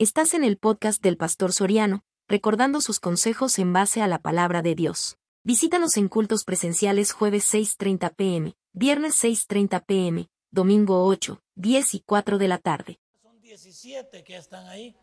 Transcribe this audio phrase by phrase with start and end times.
[0.00, 4.62] Estás en el podcast del Pastor Soriano, recordando sus consejos en base a la palabra
[4.62, 5.18] de Dios.
[5.42, 12.38] Visítanos en cultos presenciales jueves 6.30 pm, viernes 6.30 pm, domingo 8, 10 y 4
[12.38, 13.00] de la tarde.
[13.20, 14.94] Son 17 que están ahí.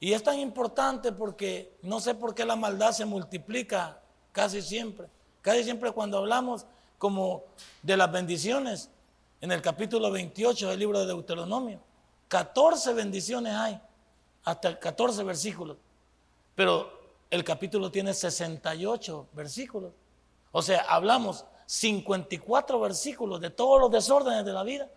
[0.00, 4.02] Y es tan importante porque no sé por qué la maldad se multiplica
[4.32, 5.06] casi siempre.
[5.42, 6.66] Casi siempre cuando hablamos
[6.98, 7.44] como
[7.84, 8.90] de las bendiciones,
[9.40, 11.80] en el capítulo 28 del libro de Deuteronomio,
[12.30, 13.80] 14 bendiciones hay,
[14.44, 15.76] hasta 14 versículos.
[16.54, 16.88] Pero
[17.28, 19.92] el capítulo tiene 68 versículos.
[20.52, 24.88] O sea, hablamos 54 versículos de todos los desórdenes de la vida,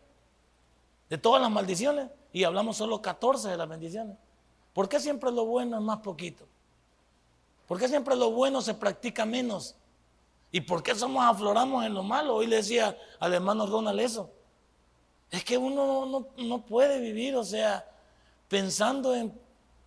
[1.09, 4.15] de todas las maldiciones, y hablamos solo 14 de las bendiciones.
[4.71, 6.45] ¿Por qué siempre lo bueno es más poquito?
[7.67, 9.75] ¿Por qué siempre lo bueno se practica menos?
[10.51, 12.35] ¿Y por qué somos afloramos en lo malo?
[12.35, 14.29] Hoy le decía al hermano Ronald eso.
[15.33, 17.83] Es que uno no, puede vivir, o sea,
[18.47, 19.33] pensando en,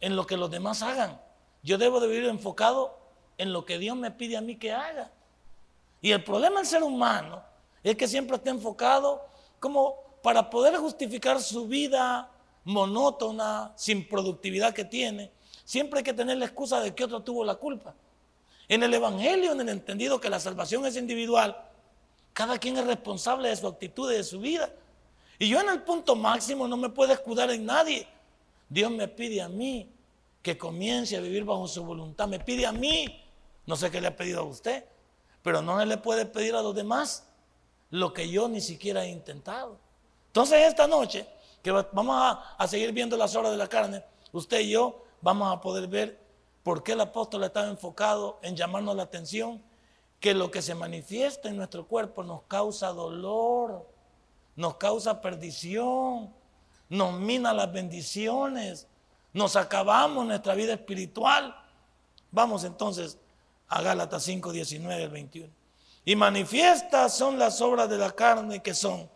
[0.01, 1.21] en, lo que los demás hagan.
[1.63, 2.99] Yo debo de vivir enfocado
[3.39, 5.09] en lo que Dios me pide a mí que haga.
[6.03, 7.45] Y el problema del ser humano
[7.85, 9.25] es que siempre está enfocado
[9.61, 12.29] como para poder justificar su vida
[12.65, 15.31] monótona, sin productividad que tiene,
[15.65, 17.95] siempre hay que tener la excusa de que otro tuvo la culpa.
[18.67, 21.57] En el Evangelio, en el entendido que la salvación es individual,
[22.33, 24.73] cada quien es responsable de su actitud y de su vida.
[25.39, 28.09] Y yo en el punto máximo no me puedo escudar en nadie.
[28.69, 29.93] Dios me pide a mí
[30.43, 32.27] que comience a vivir bajo su voluntad.
[32.29, 33.23] Me pide a mí.
[33.67, 34.85] No sé qué le ha pedido a usted,
[35.43, 37.27] pero no le puede pedir a los demás
[37.91, 39.79] lo que yo ni siquiera he intentado.
[40.29, 41.27] Entonces esta noche,
[41.63, 42.17] que vamos
[42.59, 46.21] a, seguir viendo las horas de la carne, usted y yo vamos a poder ver
[46.63, 49.63] por qué el apóstol estaba enfocado en llamarnos la atención,
[50.21, 53.87] que lo que se manifiesta en nuestro cuerpo nos causa dolor
[54.57, 56.35] nos causa perdición,
[56.89, 58.89] nos mina las bendiciones,
[59.33, 61.55] nos acabamos nuestra vida espiritual.
[62.31, 63.19] Vamos entonces
[63.69, 65.53] a Gálatas 5, 19 al 21.
[66.05, 69.11] Y manifiestas son las obras de la carne que son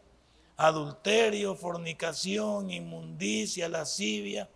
[0.56, 4.49] adulterio, fornicación, inmundicia, lascivia,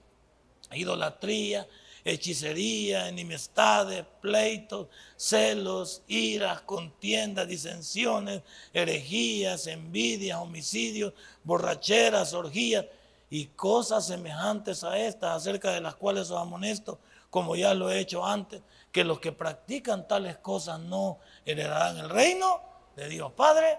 [0.73, 1.67] idolatría,
[2.05, 8.43] hechicería, enemistades, pleitos, celos, iras, contiendas, disensiones,
[8.73, 12.85] herejías, envidias, homicidios, borracheras, orgías
[13.31, 16.99] y cosas semejantes a estas, acerca de las cuales os amonesto,
[17.31, 18.63] como ya lo he hecho antes,
[18.93, 22.61] que los que practican tales cosas no heredarán el reino
[22.97, 23.33] de Dios.
[23.33, 23.79] Padre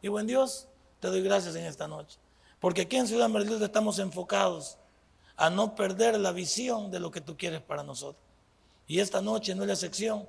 [0.00, 0.68] y buen Dios,
[1.00, 2.18] te doy gracias en esta noche,
[2.60, 4.78] porque aquí en Ciudad Merluz estamos enfocados
[5.36, 8.22] a no perder la visión de lo que tú quieres para nosotros.
[8.86, 10.28] Y esta noche no es la excepción.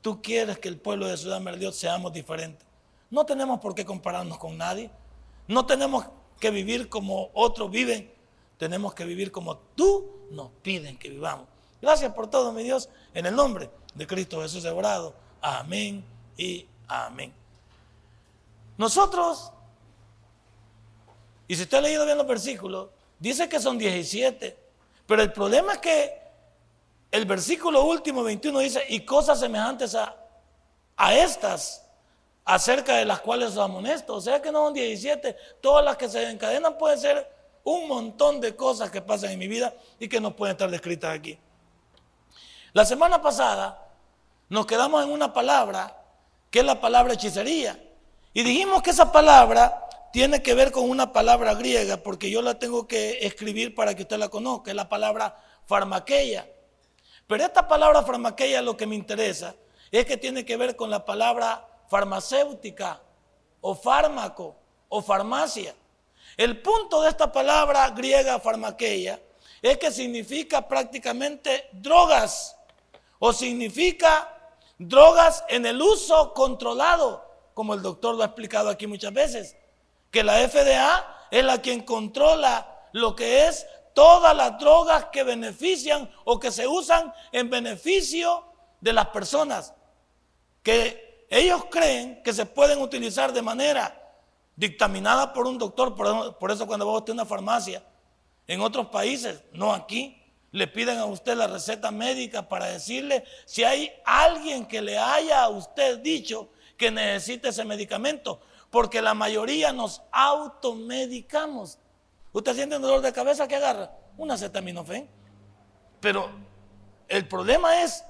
[0.00, 2.66] Tú quieres que el pueblo de Ciudad Merliot seamos diferentes.
[3.10, 4.90] No tenemos por qué compararnos con nadie.
[5.48, 6.06] No tenemos
[6.40, 8.12] que vivir como otros viven.
[8.58, 11.46] Tenemos que vivir como tú nos piden que vivamos.
[11.82, 12.88] Gracias por todo, mi Dios.
[13.14, 15.14] En el nombre de Cristo Jesús he orado.
[15.40, 16.04] Amén
[16.36, 17.32] y amén.
[18.78, 19.52] Nosotros,
[21.48, 22.88] y si usted ha leído bien los versículos,
[23.18, 24.56] Dice que son 17.
[25.06, 26.22] Pero el problema es que
[27.10, 30.14] el versículo último 21 dice, y cosas semejantes a,
[30.96, 31.86] a estas,
[32.44, 34.14] acerca de las cuales os amonesto.
[34.14, 35.36] O sea que no son 17.
[35.60, 37.30] Todas las que se encadenan pueden ser
[37.64, 41.14] un montón de cosas que pasan en mi vida y que no pueden estar descritas
[41.14, 41.38] aquí.
[42.72, 43.88] La semana pasada
[44.48, 45.96] nos quedamos en una palabra
[46.50, 47.82] que es la palabra hechicería.
[48.32, 49.85] Y dijimos que esa palabra
[50.16, 54.04] tiene que ver con una palabra griega, porque yo la tengo que escribir para que
[54.04, 56.50] usted la conozca, es la palabra farmaqueia.
[57.26, 59.54] Pero esta palabra farmaqueia lo que me interesa
[59.90, 63.02] es que tiene que ver con la palabra farmacéutica
[63.60, 64.56] o fármaco
[64.88, 65.74] o farmacia.
[66.38, 69.20] El punto de esta palabra griega farmaqueia
[69.60, 72.56] es que significa prácticamente drogas
[73.18, 74.34] o significa
[74.78, 77.22] drogas en el uso controlado,
[77.52, 79.56] como el doctor lo ha explicado aquí muchas veces
[80.10, 86.10] que la FDA es la quien controla lo que es todas las drogas que benefician
[86.24, 88.44] o que se usan en beneficio
[88.80, 89.74] de las personas,
[90.62, 94.02] que ellos creen que se pueden utilizar de manera
[94.54, 95.94] dictaminada por un doctor,
[96.38, 97.82] por eso cuando va a usted a una farmacia,
[98.46, 103.64] en otros países, no aquí, le piden a usted la receta médica para decirle si
[103.64, 108.40] hay alguien que le haya a usted dicho que necesite ese medicamento
[108.76, 111.78] porque la mayoría nos automedicamos.
[112.30, 113.90] ¿Usted siente un dolor de cabeza que agarra?
[114.18, 115.08] Una acetaminofén.
[115.98, 116.28] Pero
[117.08, 118.04] el problema es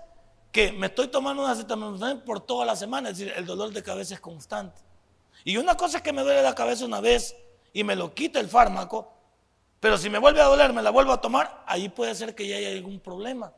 [0.51, 3.81] que me estoy tomando una acetaminofén por toda la semana, es decir, el dolor de
[3.81, 4.81] cabeza es constante.
[5.45, 7.37] Y una cosa es que me duele la cabeza una vez
[7.73, 9.13] y me lo quita el fármaco,
[9.79, 12.49] Pero si me vuelve a doler, me la vuelvo a tomar, ahí puede ser que
[12.49, 13.53] ya haya algún problema,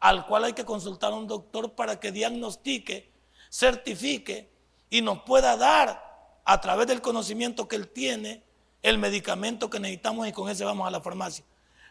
[0.00, 3.12] al cual hay que consultar a un doctor para que diagnostique,
[3.50, 4.50] certifique
[4.88, 6.13] y nos pueda dar
[6.44, 8.42] a través del conocimiento que él tiene
[8.82, 11.44] el medicamento que necesitamos y con ese vamos a la farmacia.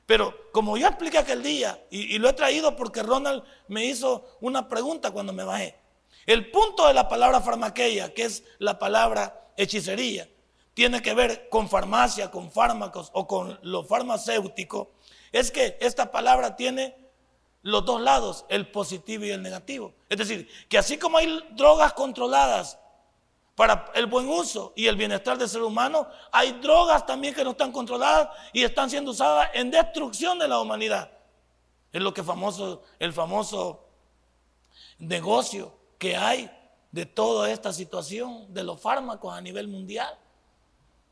[0.06, 4.38] Pero como yo expliqué aquel día, y, y, lo he traído porque Ronald me hizo
[4.42, 5.76] una pregunta cuando me bajé,
[6.26, 10.28] el punto de la palabra farmaqueia, que es la palabra hechicería,
[10.74, 14.92] tiene que ver con farmacia, con fármacos o con lo farmacéutico,
[15.32, 16.96] es que esta palabra tiene
[17.62, 19.94] los dos lados, el positivo y el negativo.
[20.10, 22.78] Es decir, que así como hay drogas controladas
[23.56, 27.52] para el buen uso y el bienestar del ser humano, hay drogas también que no
[27.52, 31.12] están controladas y están siendo usadas en destrucción de la humanidad.
[31.92, 33.88] Es lo que famoso, el famoso
[34.98, 36.50] negocio que hay
[36.92, 40.18] de toda esta situación de los fármacos a nivel mundial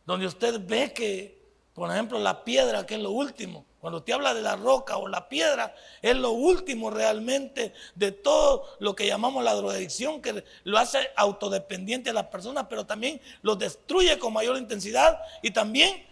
[0.06, 1.42] donde usted ve que,
[1.74, 5.08] por ejemplo, la piedra, que es lo último, cuando usted habla de la roca o
[5.08, 10.78] la piedra, es lo último realmente de todo lo que llamamos la drogadicción, que lo
[10.78, 16.06] hace autodependiente a las personas, pero también lo destruye con mayor intensidad y también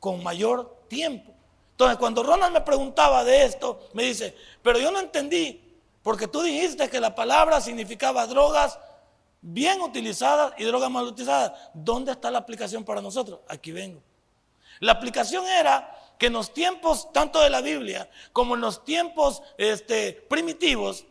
[0.00, 1.32] con mayor tiempo.
[1.70, 5.62] Entonces, cuando Ronald me preguntaba de esto, me dice, pero yo no entendí,
[6.02, 8.80] porque tú dijiste que la palabra significaba drogas
[9.40, 11.52] bien utilizadas y drogas mal utilizadas.
[11.72, 13.40] ¿Dónde está la aplicación para nosotros?
[13.46, 14.02] Aquí vengo.
[14.80, 19.42] La aplicación era que en los tiempos, tanto de la Biblia como en los tiempos
[19.58, 21.04] este, primitivos,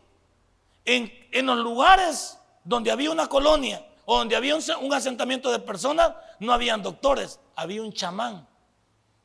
[0.84, 6.52] en, los lugares donde había una colonia o donde había un, asentamiento de personas, no
[6.52, 8.46] habían doctores, había un chamán,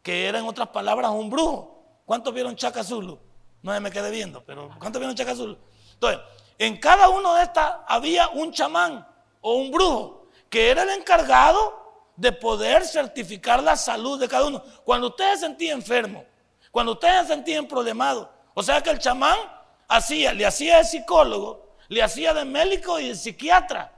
[0.02, 1.84] que era en otras palabras un brujo.
[2.06, 3.20] ¿Cuántos vieron Chacazulu?
[3.62, 5.58] No me quedé viendo, pero ¿cuántos vieron Chacazulu?
[5.94, 6.20] Entonces,
[6.58, 9.08] en cada uno de estas había un chamán
[9.42, 11.81] o un brujo que era el encargado
[12.22, 14.64] de poder certificar la salud de cada uno.
[14.86, 16.24] Cuando usted se sentía enfermo,
[16.70, 19.40] cuando usted se sentía problemado, o sea que el chamán
[19.88, 23.92] hacía, le hacía de psicólogo, le hacía de médico y de psiquiatra.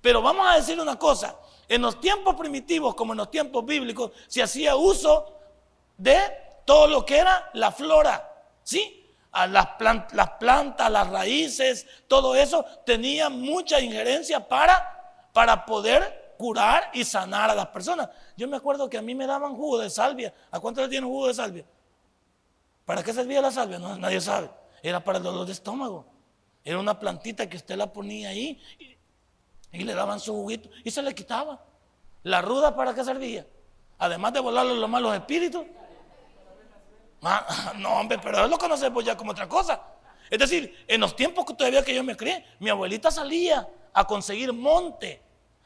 [0.00, 1.36] Pero vamos a decir una cosa,
[1.68, 5.38] en los tiempos primitivos como en los tiempos bíblicos se hacía uso
[5.98, 6.18] de
[6.64, 8.32] todo lo que era la flora,
[8.62, 9.14] ¿sí?
[9.34, 17.04] las, las plantas, las raíces, todo eso tenía mucha injerencia para, para poder curar y
[17.04, 18.08] sanar a las personas.
[18.36, 20.34] Yo me acuerdo que a mí me daban jugo de salvia.
[20.50, 21.64] ¿A cuánto le tienen jugo de salvia?
[22.84, 23.78] ¿Para qué servía la salvia?
[23.78, 24.50] No, nadie sabe.
[24.82, 26.04] Era para el dolor de estómago.
[26.64, 28.60] Era una plantita que usted la ponía ahí
[29.70, 31.64] y, le daban su juguito y se le quitaba.
[32.24, 33.46] ¿La ruda para qué servía?
[33.98, 35.64] Además de volarle los malos espíritus.
[37.22, 39.80] Ah, no, hombre, pero lo conocemos ya como otra cosa.
[40.28, 44.04] Es decir, en los tiempos que todavía que yo me crié, mi abuelita salía a
[44.04, 45.22] conseguir monte,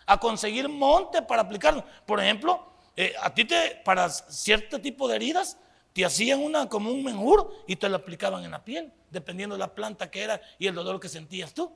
[0.07, 1.85] a conseguir monte para aplicarlo.
[2.07, 2.67] Por ejemplo,
[2.97, 5.59] eh, a ti te, para cierto tipo de heridas,
[5.93, 9.61] te hacían una como un menjur y te lo aplicaban en la piel, dependiendo de
[9.61, 11.73] la planta que era y el dolor que sentías tú.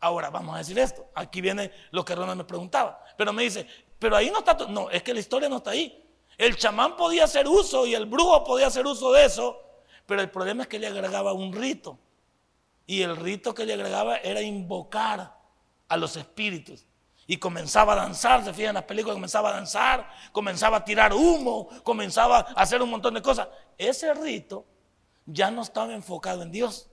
[0.00, 1.08] Ahora, vamos a decir esto.
[1.14, 3.04] Aquí viene lo que Ronald me preguntaba.
[3.16, 3.66] Pero me dice,
[3.98, 4.54] pero ahí no está.
[4.68, 6.04] No, es que la historia no está ahí.
[6.36, 9.60] El chamán podía hacer uso y el brujo podía hacer uso de eso,
[10.06, 11.98] pero el problema es que le agregaba un rito.
[12.86, 15.36] Y el rito que le agregaba era invocar
[15.88, 16.86] a los espíritus.
[17.30, 21.68] Y comenzaba a danzar, se fijan las películas, comenzaba a danzar, comenzaba a tirar humo,
[21.84, 23.48] comenzaba a hacer un montón de cosas.
[23.76, 24.64] Ese rito
[25.26, 26.88] ya no estaba enfocado en Dios,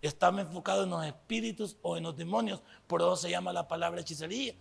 [0.00, 4.00] estaba enfocado en los espíritus o en los demonios, por eso se llama la palabra
[4.00, 4.54] hechicería.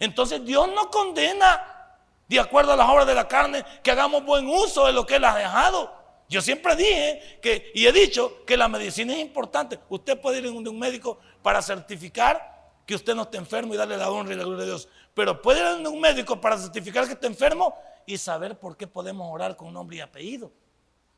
[0.00, 4.48] Entonces Dios no condena de acuerdo a las obras de la carne, que hagamos buen
[4.48, 5.94] uso de lo que Él ha dejado.
[6.28, 9.78] Yo siempre dije que, y he dicho que la medicina es importante.
[9.88, 12.59] Usted puede ir a un médico para certificar
[12.90, 14.88] que usted no está enfermo y darle la honra y la gloria a Dios.
[15.14, 17.72] Pero puede ir a un médico para certificar que está enfermo
[18.04, 20.50] y saber por qué podemos orar con nombre y apellido.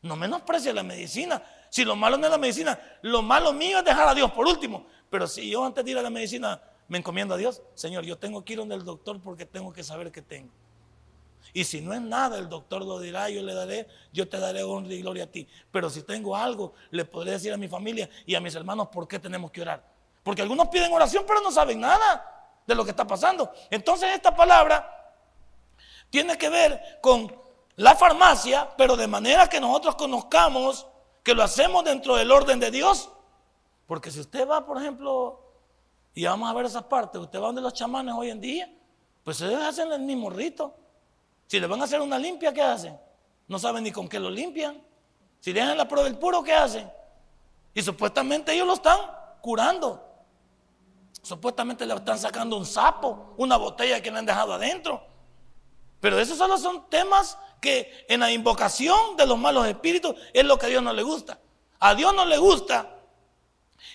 [0.02, 1.42] No menosprecie la medicina.
[1.70, 4.46] Si lo malo no es la medicina, lo malo mío es dejar a Dios por
[4.46, 4.84] último.
[5.08, 8.18] Pero si yo antes de ir a la medicina me encomiendo a Dios, Señor, yo
[8.18, 10.50] tengo que ir donde el doctor porque tengo que saber qué tengo.
[11.54, 14.62] Y si no es nada, el doctor lo dirá, yo le daré, yo te daré
[14.62, 15.48] honra y gloria a ti.
[15.70, 19.08] Pero si tengo algo, le podré decir a mi familia y a mis hermanos por
[19.08, 19.91] qué tenemos que orar.
[20.22, 23.52] Porque algunos piden oración, pero no saben nada de lo que está pasando.
[23.70, 24.88] Entonces esta palabra
[26.10, 27.34] tiene que ver con
[27.76, 30.86] la farmacia, pero de manera que nosotros conozcamos
[31.22, 33.10] que lo hacemos dentro del orden de Dios.
[33.86, 35.40] Porque si usted va, por ejemplo,
[36.14, 38.72] y vamos a ver esa parte, usted va donde los chamanes hoy en día,
[39.24, 40.74] pues ellos hacen el mismo rito.
[41.46, 42.98] Si le van a hacer una limpia, ¿qué hacen?
[43.48, 44.82] No saben ni con qué lo limpian.
[45.40, 46.90] Si dejan la prueba del puro, ¿qué hacen?
[47.74, 48.98] Y supuestamente ellos lo están
[49.40, 50.11] curando.
[51.22, 55.06] Supuestamente le están sacando un sapo, una botella que le han dejado adentro.
[56.00, 60.58] Pero esos solo son temas que en la invocación de los malos espíritus es lo
[60.58, 61.38] que a Dios no le gusta.
[61.78, 62.96] A Dios no le gusta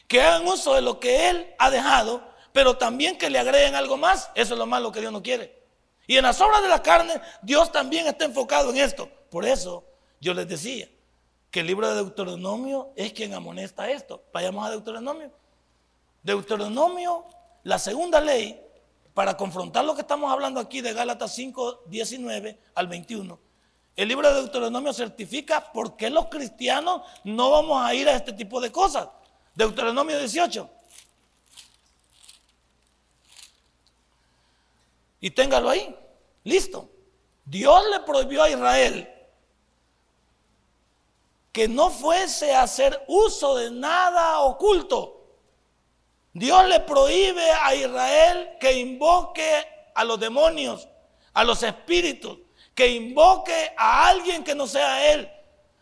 [0.07, 3.97] que hagan uso de lo que Él ha dejado, pero también que le agreguen algo
[3.97, 4.31] más.
[4.33, 5.63] Eso es lo malo que Dios no quiere.
[6.07, 9.09] Y en las obras de la carne, Dios también está enfocado en esto.
[9.29, 9.83] Por eso
[10.21, 10.87] yo les decía
[11.51, 14.23] que el libro de Deuteronomio es quien amonesta esto.
[14.31, 15.31] Vayamos a Deuteronomio.
[16.27, 17.25] Deuteronomio,
[17.63, 18.61] la segunda ley,
[19.13, 23.39] para confrontar lo que estamos hablando aquí de Gálatas 5, 19 al 21.
[23.95, 28.33] El libro de Deuteronomio certifica por qué los cristianos no vamos a ir a este
[28.33, 29.07] tipo de cosas.
[29.55, 30.69] Deuteronomio 18.
[35.21, 35.95] Y téngalo ahí.
[36.43, 36.89] Listo.
[37.45, 39.09] Dios le prohibió a Israel
[41.53, 45.16] que no fuese a hacer uso de nada oculto.
[46.37, 49.65] Dios le prohíbe a Israel que invoque
[49.95, 50.87] a los demonios,
[51.33, 52.37] a los espíritus,
[52.75, 55.27] que invoque a alguien que no sea Él.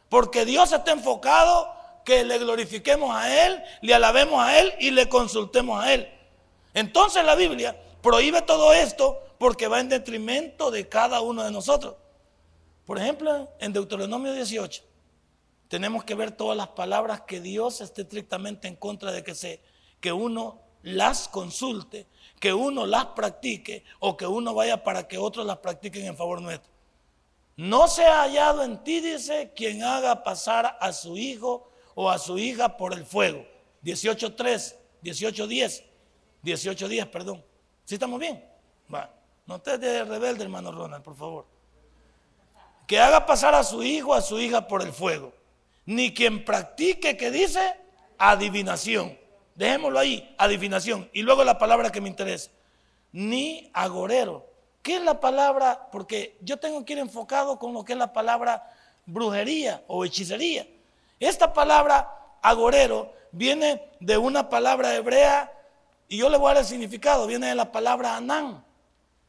[0.07, 1.69] Porque Dios está enfocado
[2.05, 6.09] que le glorifiquemos a Él, le alabemos a Él y le consultemos a Él.
[6.73, 11.95] Entonces la Biblia prohíbe todo esto porque va en detrimento de cada uno de nosotros.
[12.85, 14.83] Por ejemplo, en Deuteronomio 18,
[15.67, 19.59] tenemos que ver todas las palabras que Dios esté estrictamente en contra de que, se,
[20.05, 22.05] que uno las consulte,
[22.39, 26.43] que uno las practique o que uno vaya para que otros las practiquen en favor
[26.43, 26.71] nuestro.
[27.55, 32.19] No se ha hallado en ti, dice, quien haga pasar a su hijo o a
[32.19, 33.47] su hija por el fuego.
[33.83, 35.83] 18.3, 18.10,
[36.43, 37.43] 18.10, perdón.
[37.83, 38.45] ¿Sí estamos bien?
[38.93, 39.11] Va.
[39.47, 41.47] No estés de rebelde, hermano Ronald, por favor.
[42.85, 45.33] Que haga pasar a su hijo o a su hija por el fuego.
[45.87, 47.75] Ni quien practique, que dice,
[48.19, 49.24] adivinación.
[49.55, 51.09] Dejémoslo ahí, adivinación.
[51.13, 52.51] Y luego la palabra que me interesa.
[53.11, 54.45] Ni agorero.
[54.81, 55.89] ¿Qué es la palabra?
[55.91, 58.71] Porque yo tengo que ir enfocado con lo que es la palabra
[59.05, 60.67] brujería o hechicería.
[61.19, 65.51] Esta palabra agorero viene de una palabra hebrea
[66.07, 68.63] y yo le voy a dar el significado, viene de la palabra anán.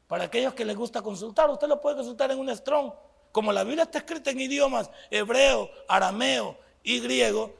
[0.09, 2.92] Para aquellos que les gusta consultar, usted lo puede consultar en un strong.
[3.33, 7.54] Como la Biblia está escrita en idiomas hebreo, arameo y griego,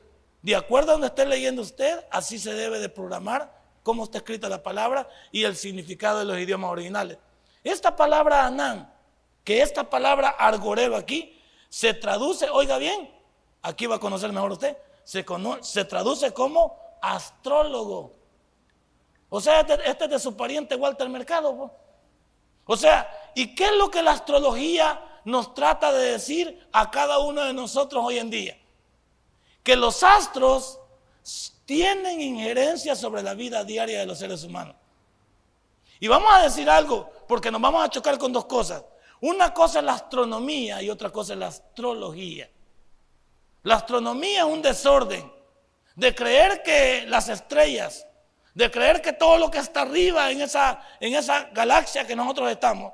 [0.47, 4.49] de acuerdo a donde esté leyendo usted, así se debe de programar cómo está escrita
[4.49, 7.19] la palabra y el significado de los idiomas originales.
[7.65, 8.95] Esta palabra anán,
[9.43, 11.37] que esta palabra argorero aquí,
[11.69, 13.13] se traduce, oiga bien,
[13.61, 15.27] aquí va a conocer mejor usted, se,
[15.63, 18.13] se traduce como astrólogo.
[19.29, 21.75] O sea, este, este, es de su pariente Walter Mercado.
[22.67, 27.19] O sea, ¿y qué es lo que la astrología nos trata de decir a cada
[27.19, 28.57] uno de nosotros hoy en día?
[29.67, 30.79] Que los astros
[31.65, 34.77] tienen injerencia sobre la vida diaria de los seres humanos.
[35.99, 38.85] Y vamos a decir algo, porque nos vamos a chocar con dos cosas.
[39.21, 42.49] Una cosa es la astronomía y otra cosa es la astrología.
[43.65, 45.33] La astronomía es un desorden
[45.97, 48.07] de creer que las estrellas,
[48.55, 52.49] de creer que todo lo que está arriba en esa, en esa galaxia que nosotros
[52.53, 52.93] estamos,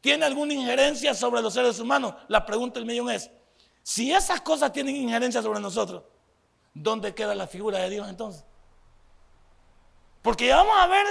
[0.00, 2.14] tiene alguna injerencia sobre los seres humanos.
[2.28, 3.30] La pregunta del millón es,
[3.82, 6.02] si esas cosas tienen injerencia sobre nosotros,
[6.74, 8.44] ¿dónde queda la figura de Dios entonces?
[10.22, 11.06] Porque ya vamos a ver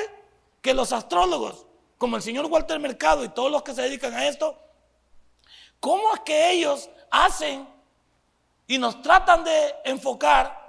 [0.61, 1.65] que los astrólogos,
[1.97, 4.57] como el señor Walter Mercado y todos los que se dedican a esto,
[5.79, 7.67] ¿cómo es que ellos hacen
[8.67, 10.59] y nos tratan de enfocar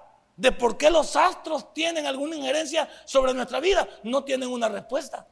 [0.41, 5.27] de por qué los astros tienen alguna injerencia sobre nuestra vida, no tienen una respuesta.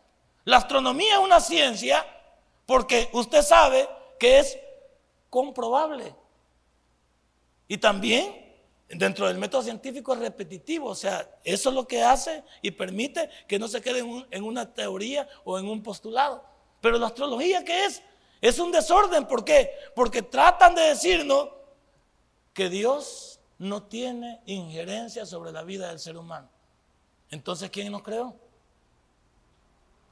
[0.44, 2.04] La astronomía es una ciencia
[2.66, 4.58] porque usted sabe que es
[5.30, 6.14] comprobable.
[7.68, 8.48] Y también
[8.88, 13.28] dentro del método científico es repetitivo, o sea, eso es lo que hace y permite
[13.46, 16.42] que no se quede en, una teoría o en un postulado.
[16.80, 18.02] Pero la astrología, ¿qué es?
[18.40, 19.70] Es un desorden, ¿por qué?
[19.94, 21.50] Porque tratan de decirnos
[22.54, 26.48] que Dios no tiene injerencia sobre la vida del ser humano.
[27.30, 28.34] Entonces, ¿quién nos creó?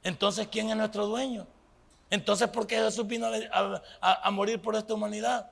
[0.03, 1.47] Entonces, ¿quién es nuestro dueño?
[2.09, 3.27] Entonces, ¿por qué Jesús vino
[4.01, 5.51] a, morir por esta humanidad?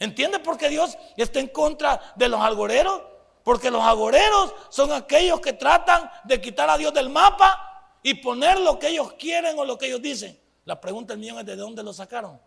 [0.00, 3.02] ¿Entiende por qué Dios está en contra de los algoreros?
[3.44, 8.58] Porque los agoreros son aquellos que tratan de quitar a Dios del mapa y poner
[8.58, 10.40] lo que ellos quieren o lo que ellos dicen.
[10.64, 12.40] La pregunta del es de dónde lo sacaron.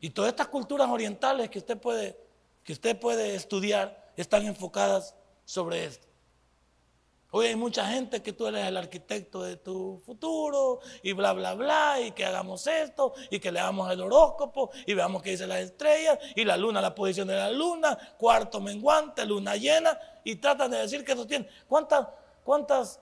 [0.00, 2.18] Y todas estas culturas orientales que usted puede,
[2.64, 6.05] que usted puede estudiar están enfocadas sobre esto.
[7.30, 11.54] Hoy hay mucha gente que tú eres el arquitecto de tu futuro y bla, bla,
[11.54, 15.60] bla, y que hagamos esto y que leamos el horóscopo y veamos qué dice las
[15.60, 20.70] estrellas y la luna, la posición de la luna, cuarto menguante, luna llena y tratan
[20.70, 21.48] de decir que eso tiene.
[21.68, 22.06] ¿Cuántas,
[22.44, 23.00] cuántas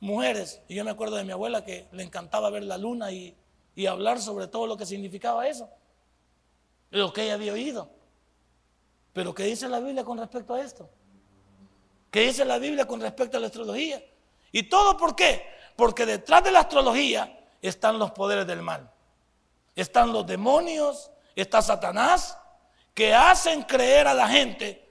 [0.00, 0.60] mujeres?
[0.68, 3.36] Y yo me acuerdo de mi abuela que le encantaba ver la luna y
[3.76, 5.68] y hablar sobre todo lo que significaba eso,
[6.90, 7.90] lo que ella había oído.
[9.12, 10.88] Pero ¿qué dice la Biblia con respecto a esto?
[12.10, 14.02] ¿Qué dice la Biblia con respecto a la astrología?
[14.52, 15.46] ¿Y todo por qué?
[15.76, 18.90] Porque detrás de la astrología están los poderes del mal.
[19.74, 22.38] Están los demonios, está Satanás,
[22.94, 24.90] que hacen creer a la gente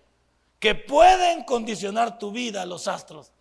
[0.60, 3.32] que pueden condicionar tu vida los astros.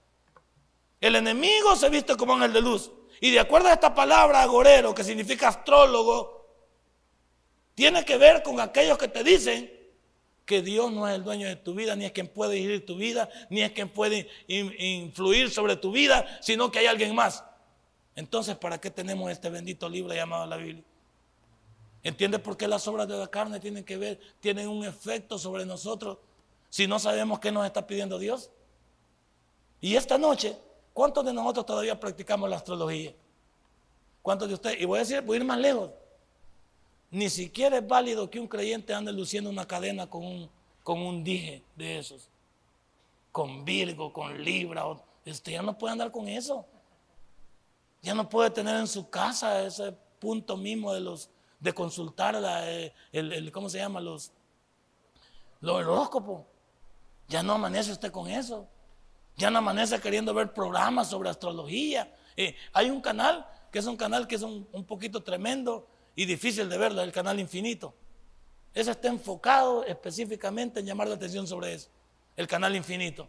[1.01, 2.91] El enemigo se viste como ángel de luz.
[3.21, 6.47] Y de acuerdo a esta palabra agorero, que significa astrólogo,
[7.75, 9.71] tiene que ver con aquellos que te dicen
[10.45, 12.97] que Dios no es el dueño de tu vida, ni es quien puede dirigir tu
[12.97, 17.45] vida, ni es quien puede influir sobre tu vida, sino que hay alguien más.
[18.15, 20.85] Entonces, ¿para qué tenemos este bendito libro llamado la Biblia?
[22.03, 25.65] ¿Entiendes por qué las obras de la carne tienen que ver, tienen un efecto sobre
[25.65, 26.19] nosotros
[26.69, 28.51] si no sabemos qué nos está pidiendo Dios?
[29.81, 30.57] Y esta noche,
[30.93, 33.15] ¿cuántos de nosotros todavía practicamos la astrología?
[34.21, 34.81] ¿Cuántos de ustedes?
[34.81, 35.91] Y voy a decir, voy a ir más lejos.
[37.15, 40.51] Ni siquiera es válido que un creyente ande luciendo una cadena con un,
[40.83, 42.29] con un dije de esos.
[43.31, 44.83] Con Virgo, con Libra.
[45.25, 46.67] Este, ya no puede andar con eso.
[48.03, 51.31] Ya no puede tener en su casa ese punto mismo de los
[51.61, 54.01] de consultar eh, el, ¿cómo se llama?
[54.01, 54.33] Los,
[55.61, 56.43] los horóscopos.
[57.29, 58.67] Ya no amanece usted con eso.
[59.37, 62.13] Ya no amanece queriendo ver programas sobre astrología.
[62.37, 66.25] Eh, hay un canal que es un canal que es un, un poquito tremendo y
[66.25, 67.95] difícil de verlo, el canal infinito.
[68.73, 71.89] Ese está enfocado específicamente en llamar la atención sobre eso,
[72.37, 73.29] el canal infinito.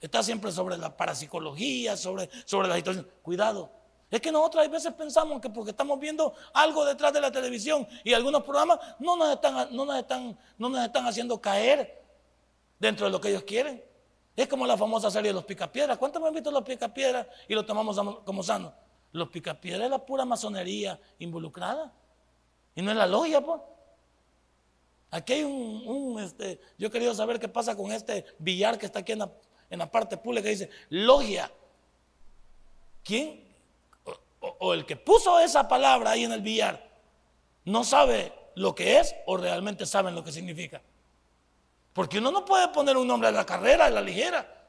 [0.00, 3.08] Está siempre sobre la parapsicología, sobre, sobre la situación.
[3.22, 3.70] Cuidado.
[4.10, 7.86] Es que nosotros a veces pensamos que porque estamos viendo algo detrás de la televisión
[8.04, 12.02] y algunos programas no nos están, no nos están, no nos están haciendo caer
[12.78, 13.82] dentro de lo que ellos quieren.
[14.36, 15.96] Es como la famosa serie de los picapiedras.
[15.98, 18.72] ¿Cuántos han visto los picapiedras y lo tomamos como sano?
[19.16, 21.90] Los picapiedras es la pura masonería involucrada.
[22.74, 23.62] Y no es la logia, pues.
[25.10, 28.98] Aquí hay un, este, yo he querido saber qué pasa con este billar que está
[28.98, 31.50] aquí en la, parte pública dice logia.
[33.02, 33.42] ¿Quién?
[34.40, 36.86] O, el que puso esa palabra ahí en el billar
[37.64, 40.82] no sabe lo que es o realmente saben lo que significa.
[41.94, 44.68] Porque uno no puede poner un nombre a la carrera, a la ligera,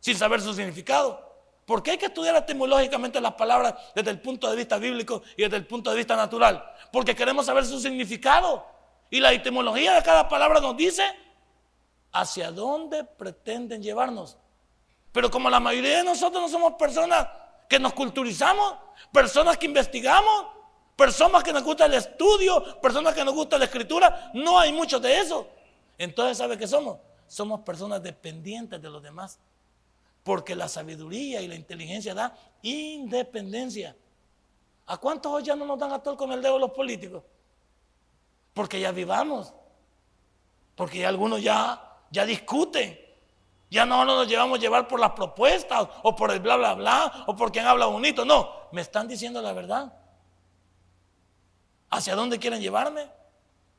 [0.00, 1.31] sin saber su significado.
[1.66, 5.42] ¿Por qué hay que estudiar etimológicamente las palabras desde el punto de vista bíblico y
[5.42, 6.64] desde el punto de vista natural?
[6.90, 8.66] Porque queremos saber su significado.
[9.10, 11.04] Y la etimología de cada palabra nos dice
[12.12, 14.38] hacia dónde pretenden llevarnos.
[15.12, 17.28] Pero como la mayoría de nosotros no somos personas
[17.68, 18.74] que nos culturizamos,
[19.12, 20.46] personas que investigamos,
[20.96, 24.98] personas que nos gusta el estudio, personas que nos gusta la escritura, no hay mucho
[24.98, 25.48] de eso.
[25.98, 26.98] Entonces, ¿sabe qué somos?
[27.26, 29.38] Somos personas dependientes de los demás.
[30.22, 33.96] Porque la sabiduría y la inteligencia da independencia.
[34.86, 37.22] ¿A cuántos hoy ya no nos dan a todo con el dedo los políticos?
[38.54, 39.52] Porque ya vivamos.
[40.74, 41.80] Porque ya algunos ya,
[42.10, 42.98] ya discuten.
[43.70, 47.24] Ya no nos llevamos a llevar por las propuestas o por el bla, bla, bla
[47.26, 48.24] o por quien habla bonito.
[48.24, 49.92] No, me están diciendo la verdad.
[51.88, 53.08] ¿Hacia dónde quieren llevarme?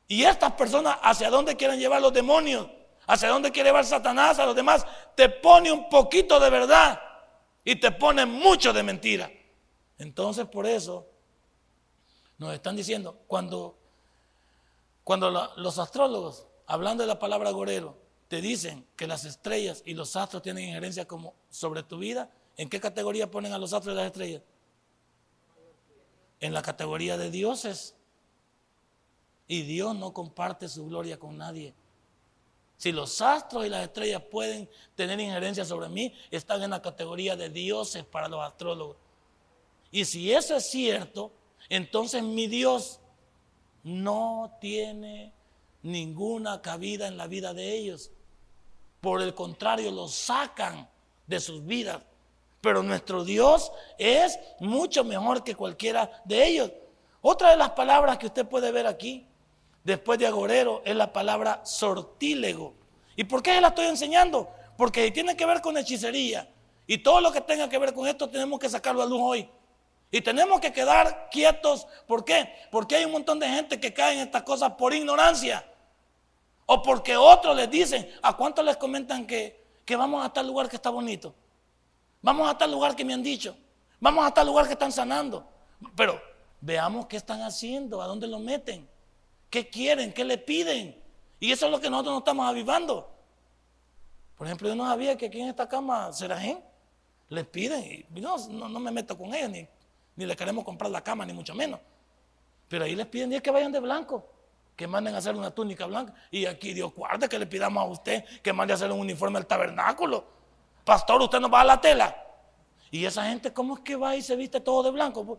[0.07, 2.67] Y estas personas, ¿hacia dónde quieren llevar los demonios?
[3.07, 4.85] Hacia dónde quiere llevar Satanás a los demás,
[5.15, 7.01] te pone un poquito de verdad
[7.63, 9.31] y te pone mucho de mentira.
[9.97, 11.07] Entonces por eso
[12.37, 13.77] nos están diciendo, cuando,
[15.03, 20.15] cuando los astrólogos, hablando de la palabra gorero, te dicen que las estrellas y los
[20.15, 23.97] astros tienen injerencia como sobre tu vida, ¿en qué categoría ponen a los astros y
[23.97, 24.41] las estrellas?
[26.39, 27.95] En la categoría de dioses.
[29.47, 31.73] Y Dios no comparte su gloria con nadie.
[32.83, 37.37] Si los astros y las estrellas pueden tener injerencia sobre mí, están en la categoría
[37.37, 38.97] de dioses para los astrólogos.
[39.89, 41.31] Y si eso es cierto,
[41.69, 42.99] entonces mi Dios
[43.83, 45.31] no tiene
[45.81, 48.11] ninguna cabida en la vida de ellos.
[48.99, 50.89] Por el contrario, los sacan
[51.25, 52.03] de sus vidas.
[52.59, 56.69] Pero nuestro Dios es mucho mejor que cualquiera de ellos.
[57.21, 59.25] Otra de las palabras que usted puede ver aquí
[59.83, 62.73] después de agorero es la palabra sortílego.
[63.15, 64.49] ¿Y por qué la estoy enseñando?
[64.77, 66.49] Porque tiene que ver con hechicería.
[66.87, 69.49] Y todo lo que tenga que ver con esto tenemos que sacarlo a luz hoy.
[70.11, 71.87] Y tenemos que quedar quietos.
[72.07, 72.53] ¿Por qué?
[72.71, 75.65] Porque hay un montón de gente que cae en estas cosas por ignorancia.
[76.65, 80.69] O porque otros les dicen, ¿a cuántos les comentan que, que vamos a tal lugar
[80.69, 81.33] que está bonito?
[82.21, 83.55] Vamos a tal lugar que me han dicho.
[83.99, 85.45] Vamos a tal lugar que están sanando.
[85.95, 86.21] Pero
[86.61, 88.87] veamos qué están haciendo, a dónde lo meten.
[89.53, 90.11] ¿Qué quieren?
[90.11, 90.99] ¿Qué le piden?
[91.39, 93.07] Y eso es lo que nosotros no estamos avivando.
[94.35, 96.57] Por ejemplo, yo no sabía que aquí en esta cama Serajín
[97.29, 99.67] les piden, y no, no, me meto con ellos, ni,
[100.15, 101.79] ni le queremos comprar la cama, ni mucho menos.
[102.67, 104.27] Pero ahí les piden que vayan de blanco,
[104.75, 106.15] que manden a hacer una túnica blanca.
[106.31, 109.37] Y aquí Dios guarda que le pidamos a usted que mande a hacer un uniforme
[109.37, 110.25] al tabernáculo.
[110.83, 112.17] Pastor, usted no va a la tela.
[112.89, 115.37] Y esa gente, ¿cómo es que va y se viste todo de blanco?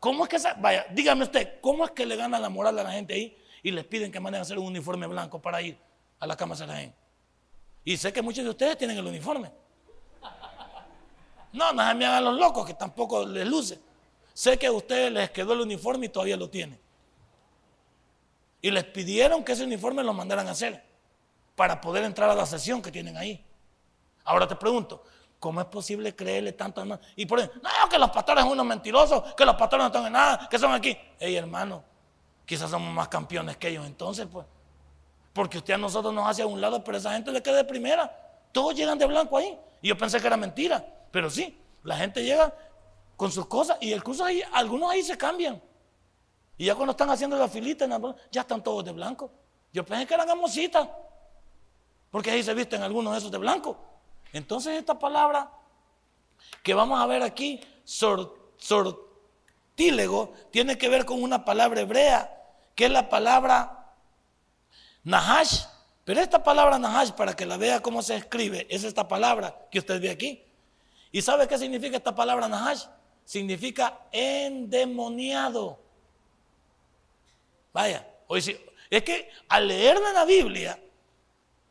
[0.00, 2.90] ¿Cómo es que vaya, dígame usted, ¿cómo es que le gana la moral a la
[2.90, 5.78] gente ahí y les piden que manden a hacer un uniforme blanco para ir
[6.18, 6.36] a la
[6.66, 6.96] la gente?
[7.84, 9.52] Y sé que muchos de ustedes tienen el uniforme.
[11.52, 13.78] No, no se me hagan los locos, que tampoco les luce.
[14.32, 16.80] Sé que a ustedes les quedó el uniforme y todavía lo tienen.
[18.62, 20.82] Y les pidieron que ese uniforme lo mandaran a hacer
[21.56, 23.44] para poder entrar a la sesión que tienen ahí.
[24.24, 25.02] Ahora te pregunto,
[25.40, 28.66] ¿Cómo es posible creerle tanto a Y por ejemplo, no, que los pastores son unos
[28.66, 30.96] mentirosos, que los pastores no están en nada, que son aquí.
[31.18, 31.82] Ey, hermano,
[32.44, 34.46] quizás somos más campeones que ellos entonces, pues.
[35.32, 37.64] Porque usted a nosotros nos hace a un lado, pero esa gente le queda de
[37.64, 38.14] primera.
[38.52, 39.58] Todos llegan de blanco ahí.
[39.80, 42.54] Y yo pensé que era mentira, pero sí, la gente llega
[43.16, 45.62] con sus cosas y el curso ahí, algunos ahí se cambian.
[46.58, 47.88] Y ya cuando están haciendo la filita,
[48.30, 49.30] ya están todos de blanco.
[49.72, 50.86] Yo pensé que eran gamositas,
[52.10, 53.89] porque ahí se visten algunos de esos de blanco.
[54.32, 55.50] Entonces esta palabra
[56.62, 59.14] que vamos a ver aquí, sortílego,
[60.50, 62.36] tiene que ver con una palabra hebrea,
[62.74, 63.94] que es la palabra
[65.04, 65.64] nahash.
[66.04, 69.78] Pero esta palabra nahash, para que la vea cómo se escribe, es esta palabra que
[69.78, 70.44] usted ve aquí.
[71.12, 72.84] ¿Y sabe qué significa esta palabra nahash?
[73.24, 75.78] Significa endemoniado.
[77.72, 78.06] Vaya,
[78.90, 80.78] es que al leerlo en la Biblia,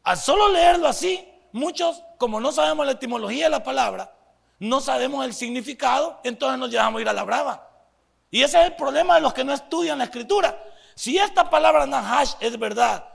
[0.03, 4.13] al solo leerlo así, muchos, como no sabemos la etimología de la palabra,
[4.59, 7.69] no sabemos el significado, entonces nos llevamos a ir a la brava.
[8.29, 10.61] Y ese es el problema de los que no estudian la escritura.
[10.95, 13.05] Si esta palabra Nahash es verdad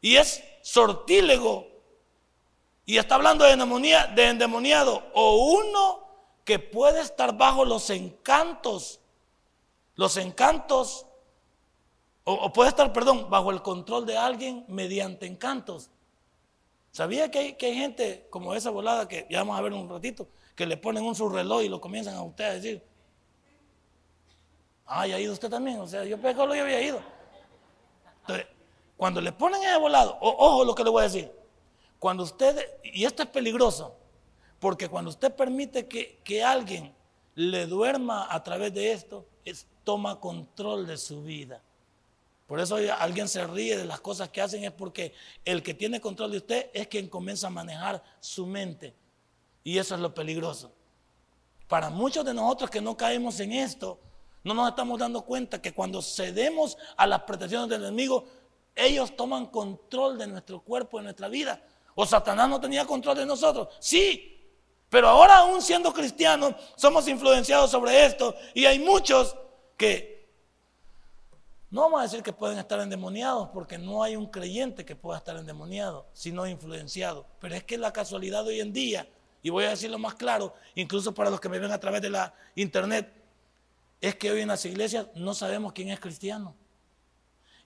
[0.00, 1.66] y es sortílego
[2.84, 3.56] y está hablando de,
[4.14, 6.06] de endemoniado o uno
[6.44, 9.00] que puede estar bajo los encantos,
[9.94, 11.06] los encantos,
[12.22, 15.90] o puede estar, perdón, bajo el control de alguien mediante encantos.
[16.96, 20.64] ¿Sabía que hay, gente como esa volada que ya vamos a ver un ratito, que
[20.64, 22.82] le ponen un reloj y lo comienzan a usted a decir?
[24.86, 25.78] Ah, ya ha ido usted también.
[25.78, 27.02] O sea, yo pensé que yo había ido.
[28.22, 28.46] Entonces,
[28.96, 31.30] cuando le ponen ese volado, ojo lo que le voy a decir.
[31.98, 33.94] Cuando usted, y esto es peligroso,
[34.58, 36.94] porque cuando usted permite que, que alguien
[37.34, 41.62] le duerma a través de esto, es, toma control de su vida.
[42.46, 45.12] Por eso alguien se ríe de las cosas que hacen, es porque
[45.44, 48.94] el que tiene control de usted es quien comienza a manejar su mente.
[49.64, 50.72] Y eso es lo peligroso.
[51.66, 53.98] Para muchos de nosotros que no caemos en esto,
[54.44, 58.24] no nos estamos dando cuenta que cuando cedemos a las pretensiones del enemigo,
[58.76, 61.60] ellos toman control de nuestro cuerpo, de nuestra vida.
[61.96, 63.74] O Satanás no tenía control de nosotros.
[63.80, 64.36] Sí,
[64.88, 68.36] pero ahora aún siendo cristianos, somos influenciados sobre esto.
[68.54, 69.34] Y hay muchos
[69.76, 70.15] que
[71.76, 75.18] no vamos a decir que pueden estar endemoniados porque no hay un creyente que pueda
[75.18, 77.26] estar endemoniado, sino influenciado.
[77.38, 79.06] Pero es que la casualidad de hoy en día,
[79.42, 82.08] y voy a decirlo más claro, incluso para los que me ven a través de
[82.08, 83.12] la internet,
[84.00, 86.56] es que hoy en las iglesias no sabemos quién es cristiano.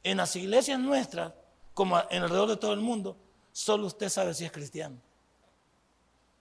[0.03, 1.33] En las iglesias nuestras,
[1.73, 3.17] como en alrededor de todo el mundo,
[3.53, 4.97] solo usted sabe si es cristiano.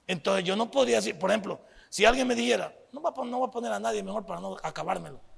[0.07, 3.45] Entonces yo no podría decir, por ejemplo, si alguien me dijera, no va, no va
[3.45, 5.28] a poner a nadie mejor para no acabármelo.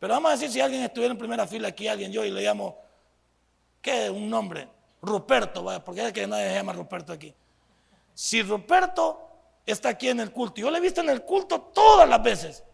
[0.00, 2.40] Pero vamos a decir si alguien estuviera en primera fila aquí, alguien yo, y le
[2.42, 2.78] llamo,
[3.82, 4.08] ¿qué?
[4.08, 4.66] Un nombre,
[5.02, 5.80] Ruperto, ¿vale?
[5.80, 7.34] porque es que nadie se llama Ruperto aquí.
[8.14, 9.28] Si Ruperto
[9.66, 12.64] está aquí en el culto, yo le he visto en el culto todas las veces,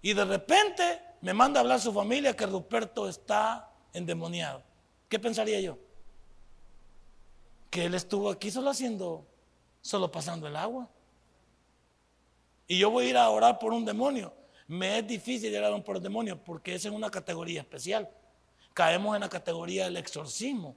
[0.00, 4.62] y de repente me manda a hablar su familia que Ruperto está endemoniado,
[5.08, 5.76] ¿qué pensaría yo?
[7.68, 9.26] Que él estuvo aquí solo haciendo,
[9.82, 10.88] solo pasando el agua.
[12.68, 14.32] Y yo voy a ir a orar por un demonio.
[14.68, 18.08] Me es difícil llegar a un por el demonio porque es en una categoría especial.
[18.74, 20.76] Caemos en la categoría del exorcismo.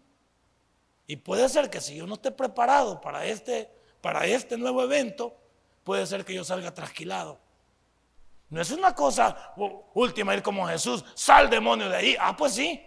[1.06, 5.36] Y puede ser que si yo no esté preparado para este, para este nuevo evento,
[5.84, 7.38] puede ser que yo salga trasquilado.
[8.50, 9.54] No es una cosa
[9.94, 12.16] última ir como Jesús, sal demonio de ahí.
[12.20, 12.82] Ah, pues sí.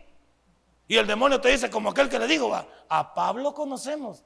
[0.88, 4.24] Y el demonio te dice, como aquel que le digo, va, a Pablo conocemos.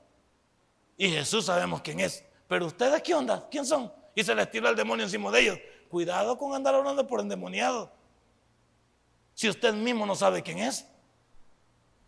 [0.96, 2.24] Y Jesús sabemos quién es.
[2.48, 3.48] Pero ustedes, ¿qué onda?
[3.50, 3.92] ¿Quién son?
[4.14, 5.58] Y se les tira el demonio encima de ellos.
[5.88, 7.90] Cuidado con andar hablando por endemoniado.
[9.34, 10.86] Si usted mismo no sabe quién es.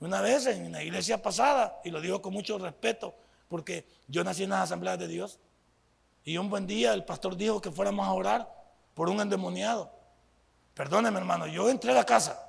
[0.00, 3.14] Una vez en una iglesia pasada, y lo digo con mucho respeto,
[3.48, 5.38] porque yo nací en las asambleas de Dios,
[6.24, 8.50] y un buen día el pastor dijo que fuéramos a orar
[8.94, 9.90] por un endemoniado.
[10.74, 12.42] Perdóneme, hermano, yo entré a la casa,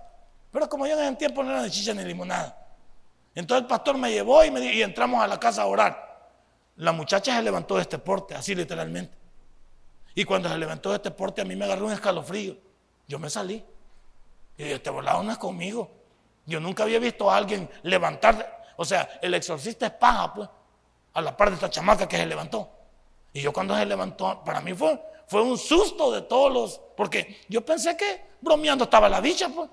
[0.52, 2.58] pero como yo en ese tiempo no era de chicha ni limonada.
[3.36, 6.30] Entonces el pastor me llevó y, me, y entramos a la casa a orar.
[6.78, 9.21] La muchacha se levantó de este porte, así literalmente.
[10.16, 12.56] Y cuando se levantó este porte a mí me agarró un escalofrío.
[13.08, 13.64] Yo me salí.
[14.58, 15.90] Y yo, este volado no conmigo.
[16.46, 20.50] Yo nunca había visto a alguien levantar, o sea, el exorcista es paja, pues,
[21.14, 22.70] a la par de esta chamaca que se levantó.
[23.34, 27.42] Y yo cuando se levantó, para mí fue, fue un susto de todos los, porque
[27.48, 29.70] yo pensé que bromeando estaba la bicha, pues,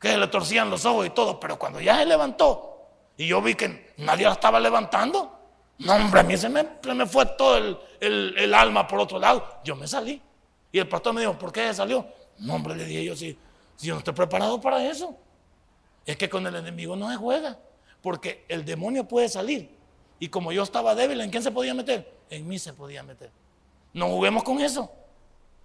[0.00, 3.54] que le torcían los ojos y todo, pero cuando ya se levantó y yo vi
[3.54, 5.39] que nadie la estaba levantando,
[5.80, 7.78] no, hombre, a mí se me, me fue todo el,
[8.36, 9.60] el, alma por otro lado.
[9.64, 10.20] Yo me salí.
[10.70, 12.06] Y el pastor me dijo, ¿por qué se salió?
[12.38, 13.36] No, hombre, le dije yo, si,
[13.76, 15.16] si yo no estoy preparado para eso.
[16.04, 17.58] Es que con el enemigo no se juega,
[18.02, 19.70] porque el demonio puede salir.
[20.18, 22.12] Y como yo estaba débil, ¿en quién se podía meter?
[22.28, 23.30] En mí se podía meter.
[23.94, 24.92] No juguemos con eso.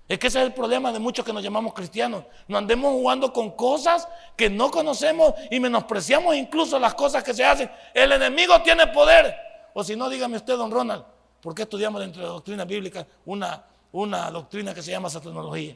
[0.08, 2.24] Es que ese es el problema de muchos que nos llamamos cristianos.
[2.48, 7.44] No andemos jugando con cosas que no conocemos y menospreciamos incluso las cosas que se
[7.44, 7.70] hacen.
[7.94, 9.45] El enemigo tiene poder.
[9.78, 11.04] O si no, dígame usted, don Ronald,
[11.42, 13.62] ¿por qué estudiamos dentro de la doctrina bíblica una,
[13.92, 15.76] una doctrina que se llama satanología?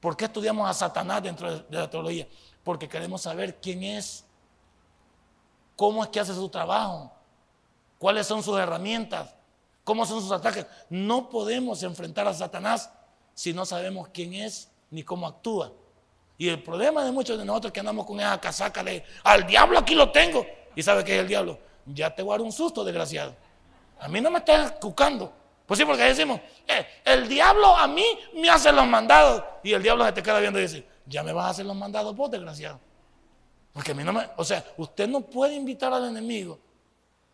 [0.00, 2.26] ¿Por qué estudiamos a Satanás dentro de la teología?
[2.64, 4.24] Porque queremos saber quién es,
[5.76, 7.12] cómo es que hace su trabajo,
[8.00, 9.32] cuáles son sus herramientas,
[9.84, 10.66] cómo son sus ataques.
[10.88, 12.90] No podemos enfrentar a Satanás
[13.32, 15.70] si no sabemos quién es ni cómo actúa.
[16.36, 19.78] Y el problema de muchos de nosotros que andamos con esa casaca de al diablo
[19.78, 20.44] aquí lo tengo.
[20.74, 21.69] ¿Y sabe qué es el diablo?
[21.94, 23.34] Ya te voy a dar un susto, desgraciado.
[24.00, 25.32] A mí no me estás cucando.
[25.66, 29.44] Pues sí, porque decimos, eh, el diablo a mí me hace los mandados.
[29.62, 31.76] Y el diablo se te queda viendo y dice, ya me vas a hacer los
[31.76, 32.80] mandados vos, desgraciado.
[33.72, 34.28] Porque a mí no me...
[34.36, 36.58] O sea, usted no puede invitar al enemigo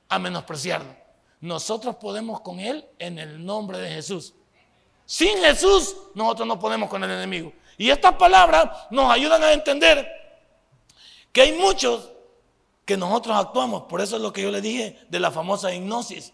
[0.09, 0.95] a menospreciarlo.
[1.41, 4.35] Nosotros podemos con él en el nombre de Jesús.
[5.05, 7.53] Sin Jesús, nosotros no podemos con el enemigo.
[7.79, 10.07] Y estas palabras nos ayudan a entender
[11.33, 12.11] que hay muchos
[12.87, 13.83] que nosotros actuamos.
[13.83, 16.33] Por eso es lo que yo le dije de la famosa hipnosis.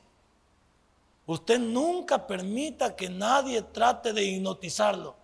[1.26, 5.16] Usted nunca permita que nadie trate de hipnotizarlo.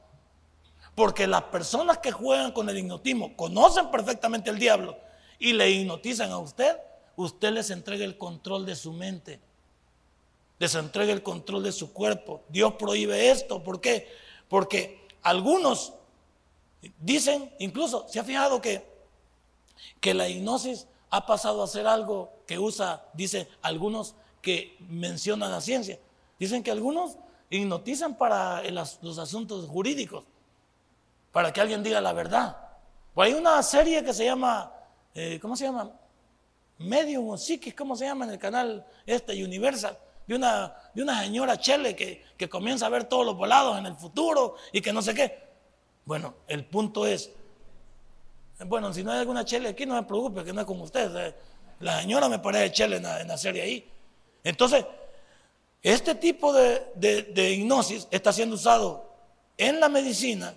[0.95, 4.97] Porque las personas que juegan con el hipnotismo conocen perfectamente el diablo
[5.39, 6.77] y le hipnotizan a usted,
[7.15, 9.39] usted les entrega el control de su mente,
[10.59, 12.43] les entrega el control de su cuerpo.
[12.49, 13.63] Dios prohíbe esto.
[13.63, 14.09] ¿Por qué?
[14.49, 15.93] Porque algunos
[16.99, 18.85] dicen, incluso se ha fijado que,
[20.01, 25.61] que la hipnosis ha pasado a ser algo que usa, dice algunos que mencionan la
[25.61, 25.99] ciencia.
[26.39, 27.17] Dicen que algunos
[27.51, 30.25] hipnotizan para los asuntos jurídicos,
[31.33, 32.57] para que alguien diga la verdad.
[33.15, 34.73] Pues hay una serie que se llama,
[35.15, 35.91] eh, ¿cómo se llama?
[36.79, 39.99] Medium o Psiquis, ¿cómo se llama en el canal este Universal?
[40.27, 43.87] De una, de una señora Chele que, que comienza a ver todos los volados en
[43.87, 45.49] el futuro y que no sé qué.
[46.05, 47.33] Bueno, el punto es,
[48.67, 51.35] bueno, si no hay alguna chele aquí, no me preocupe, que no es como usted.
[51.81, 53.91] La señora me parece chele en la, serie ahí.
[54.43, 54.85] Entonces,
[55.83, 59.13] este tipo de, de, hipnosis está siendo usado
[59.57, 60.55] en la medicina,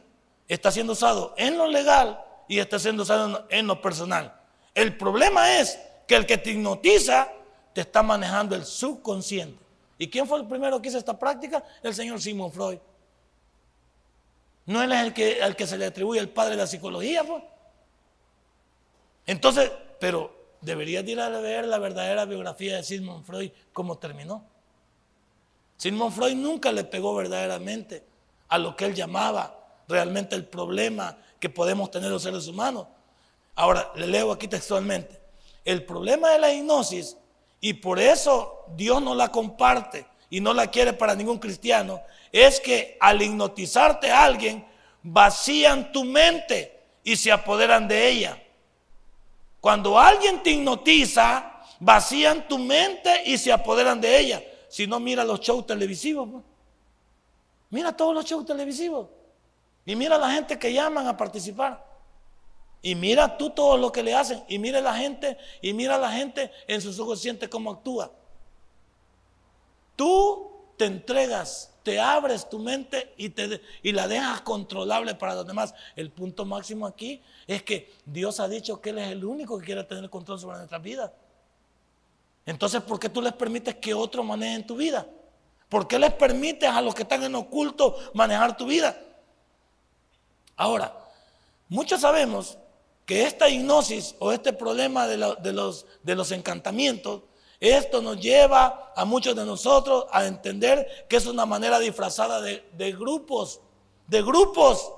[0.47, 4.35] está siendo usado en lo legal y está siendo usado en, lo personal.
[4.73, 7.31] El problema es que el que te hipnotiza
[7.73, 9.61] te está manejando el subconsciente.
[9.99, 11.63] ¿Y quién fue el primero que hizo esta práctica?
[11.83, 12.79] El señor Sigmund Freud.
[14.65, 17.43] No él es el que, que se le atribuye el padre de la psicología, pues.
[19.25, 24.45] Entonces, pero deberías ir a ver la verdadera biografía de Sigmund Freud, cómo terminó.
[25.77, 28.03] Sigmund Freud nunca le pegó verdaderamente
[28.49, 29.57] a lo que él llamaba
[29.87, 32.87] realmente el problema que podemos tener los seres humanos.
[33.55, 35.19] Ahora, le leo aquí textualmente.
[35.65, 37.17] El problema de la hipnosis,
[37.59, 42.59] y por eso Dios no la comparte y no la quiere para ningún cristiano, es
[42.59, 44.65] que al hipnotizarte a alguien,
[45.03, 48.41] vacían tu mente y se apoderan de ella.
[49.61, 54.43] Cuando alguien te hipnotiza, vacían tu mente y se apoderan de ella.
[54.67, 56.27] Si no, mira los shows televisivos.
[56.29, 56.43] Pues.
[57.69, 59.07] Mira todos los shows televisivos.
[59.85, 61.85] Y mira la gente que llaman a participar.
[62.81, 64.43] Y mira tú todo lo que le hacen.
[64.47, 68.11] Y mira la gente, y mira la gente en sus ojos siente cómo actúa.
[69.95, 75.47] Tú te entregas te abres tu mente y, te, y la dejas controlable para los
[75.47, 75.73] demás.
[75.95, 79.65] El punto máximo aquí es que Dios ha dicho que Él es el único que
[79.65, 81.13] quiere tener control sobre nuestra vida.
[82.45, 85.07] Entonces, ¿por qué tú les permites que otros manejen tu vida?
[85.69, 88.97] ¿Por qué les permites a los que están en oculto manejar tu vida?
[90.55, 90.95] Ahora,
[91.69, 92.57] muchos sabemos
[93.05, 97.21] que esta hipnosis o este problema de, los, de los encantamientos
[97.61, 102.91] esto nos lleva a muchos de nosotros a entender que es una manera disfrazada de,
[102.93, 103.61] grupos,
[104.07, 104.91] de grupos,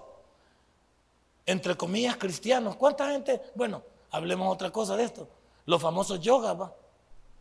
[1.46, 2.78] entre comillas, cristianos.
[2.78, 3.42] ¿Cuánta gente?
[3.54, 5.28] Bueno, hablemos otra cosa de esto.
[5.66, 6.74] Los famosos yoga, ¿va?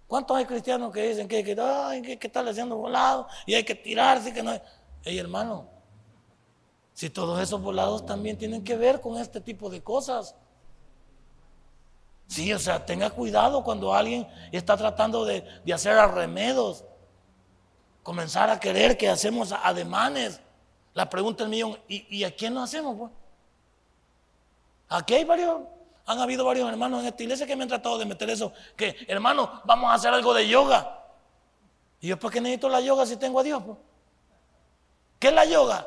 [0.08, 3.76] ¿Cuántos hay cristianos que dicen que, que, que, que están haciendo volado y hay que
[3.76, 4.34] tirarse?
[4.34, 4.60] Que no hay...
[5.04, 5.68] Hey, hermano,
[6.92, 10.34] Si todos esos volados también tienen que ver con este tipo de cosas.
[12.32, 16.82] Sí, o sea, tenga cuidado cuando alguien está tratando de, hacer arremedos,
[18.02, 20.40] comenzar a querer que hacemos ademanes.
[20.94, 22.96] La pregunta del millón, ¿y, a quién lo hacemos?
[22.96, 23.10] Pues?
[24.88, 25.60] Aquí hay varios,
[26.06, 28.96] han habido varios hermanos en esta iglesia que me han tratado de meter eso, que
[29.08, 31.04] hermano, vamos a hacer algo de yoga.
[32.00, 33.62] ¿Y yo por qué necesito la yoga si tengo a Dios?
[33.62, 33.76] Pues?
[35.18, 35.86] ¿Qué es la yoga?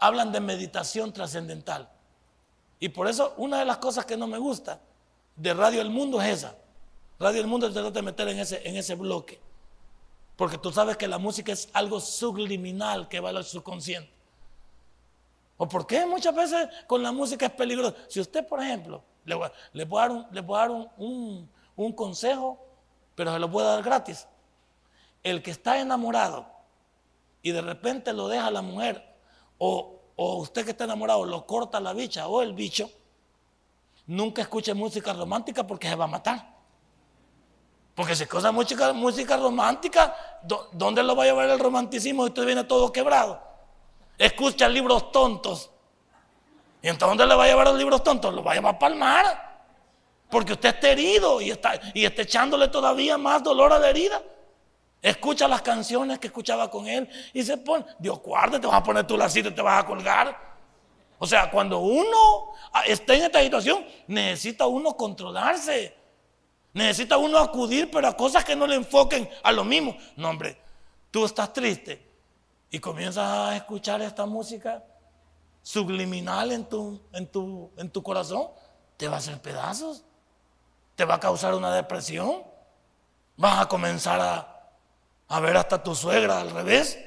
[0.00, 1.88] Hablan de meditación trascendental.
[2.80, 4.80] Y por eso una de las cosas que no me gusta
[5.36, 6.56] de Radio El Mundo es esa.
[7.18, 9.40] Radio El Mundo te trata de meter en ese, en ese bloque.
[10.36, 14.10] Porque tú sabes que la música es algo subliminal que va al subconsciente.
[15.56, 17.94] ¿O por qué muchas veces con la música es peligroso?
[18.08, 21.48] Si usted, por ejemplo, le voy, a dar, un,
[21.94, 22.58] consejo,
[23.14, 24.26] pero se lo puedo dar gratis.
[25.22, 26.46] El que está enamorado
[27.40, 29.14] y de repente lo deja la mujer,
[29.58, 32.90] o usted que está enamorado lo corta la bicha o el bicho,
[34.06, 36.54] nunca escuche música romántica porque se va a matar.
[37.94, 40.14] Porque si escucha música, música romántica,
[40.72, 42.24] ¿dónde lo va a llevar el romanticismo?
[42.24, 43.40] Usted viene todo quebrado.
[44.18, 45.70] Escucha libros tontos.
[46.82, 48.34] ¿Y entonces dónde le va a llevar los libros tontos?
[48.34, 48.78] Lo va a llevar.
[50.28, 54.20] Porque usted está herido y está, y está echándole todavía más dolor a la herida.
[55.00, 58.82] Escucha las canciones que escuchaba con él y se pone, Dios guarde, te vas a
[58.82, 60.53] poner tu lacito y te vas a colgar.
[61.18, 62.52] O sea, cuando uno
[62.86, 65.96] está en esta situación, necesita uno controlarse.
[66.72, 69.96] Necesita uno acudir, pero a cosas que no le enfoquen a lo mismo.
[70.16, 70.58] No, hombre,
[71.10, 72.04] tú estás triste
[72.70, 74.84] y comienzas a escuchar esta música
[75.62, 78.48] subliminal en tu, en tu, en tu corazón,
[78.96, 80.04] te va a hacer pedazos.
[80.96, 82.42] Te va a causar una depresión.
[83.36, 84.70] Vas a comenzar a,
[85.28, 86.98] a ver hasta tu suegra al revés.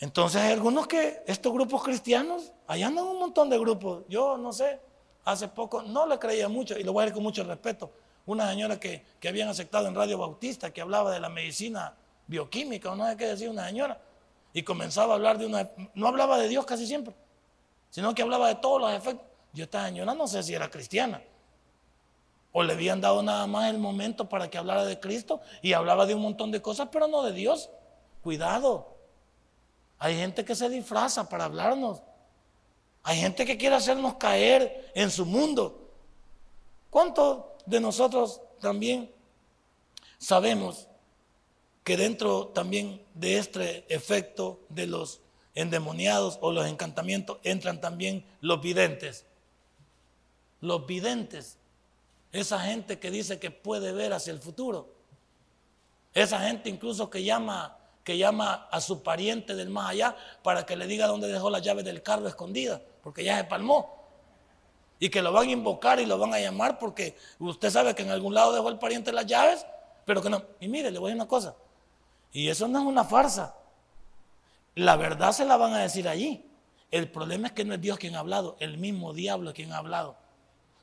[0.00, 4.04] Entonces hay algunos que, estos grupos cristianos, allá andan un montón de grupos.
[4.08, 4.80] Yo no sé,
[5.24, 7.90] hace poco no le creía mucho y lo voy a decir con mucho respeto.
[8.26, 11.94] Una señora que, que habían aceptado en Radio Bautista que hablaba de la medicina
[12.26, 14.00] bioquímica o no sé qué decir una señora.
[14.52, 15.68] Y comenzaba a hablar de una...
[15.94, 17.14] No hablaba de Dios casi siempre,
[17.90, 19.26] sino que hablaba de todos los efectos.
[19.52, 21.22] Yo esta señora no sé si era cristiana.
[22.52, 26.06] O le habían dado nada más el momento para que hablara de Cristo y hablaba
[26.06, 27.70] de un montón de cosas, pero no de Dios.
[28.22, 28.97] Cuidado.
[29.98, 32.02] Hay gente que se disfraza para hablarnos.
[33.02, 35.90] Hay gente que quiere hacernos caer en su mundo.
[36.90, 39.10] ¿Cuántos de nosotros también
[40.18, 40.88] sabemos
[41.84, 45.20] que dentro también de este efecto de los
[45.54, 49.24] endemoniados o los encantamientos entran también los videntes?
[50.60, 51.56] Los videntes,
[52.32, 54.92] esa gente que dice que puede ver hacia el futuro.
[56.14, 60.76] Esa gente incluso que llama que llama a su pariente del más allá para que
[60.76, 63.96] le diga dónde dejó la llave del carro escondida, porque ya se palmó.
[64.98, 68.02] Y que lo van a invocar y lo van a llamar porque usted sabe que
[68.02, 69.64] en algún lado dejó el pariente las llaves,
[70.04, 70.42] pero que no.
[70.60, 71.54] Y mire, le voy a decir una cosa.
[72.32, 73.54] Y eso no es una farsa.
[74.74, 76.44] La verdad se la van a decir allí.
[76.90, 79.72] El problema es que no es Dios quien ha hablado, el mismo diablo es quien
[79.72, 80.16] ha hablado.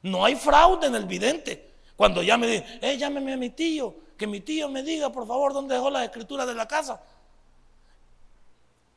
[0.04, 1.72] No hay fraude en el vidente.
[1.96, 5.28] Cuando ya me dice, eh, llámeme a mi tío, que mi tío me diga, por
[5.28, 7.02] favor, dónde dejó las escrituras de la casa.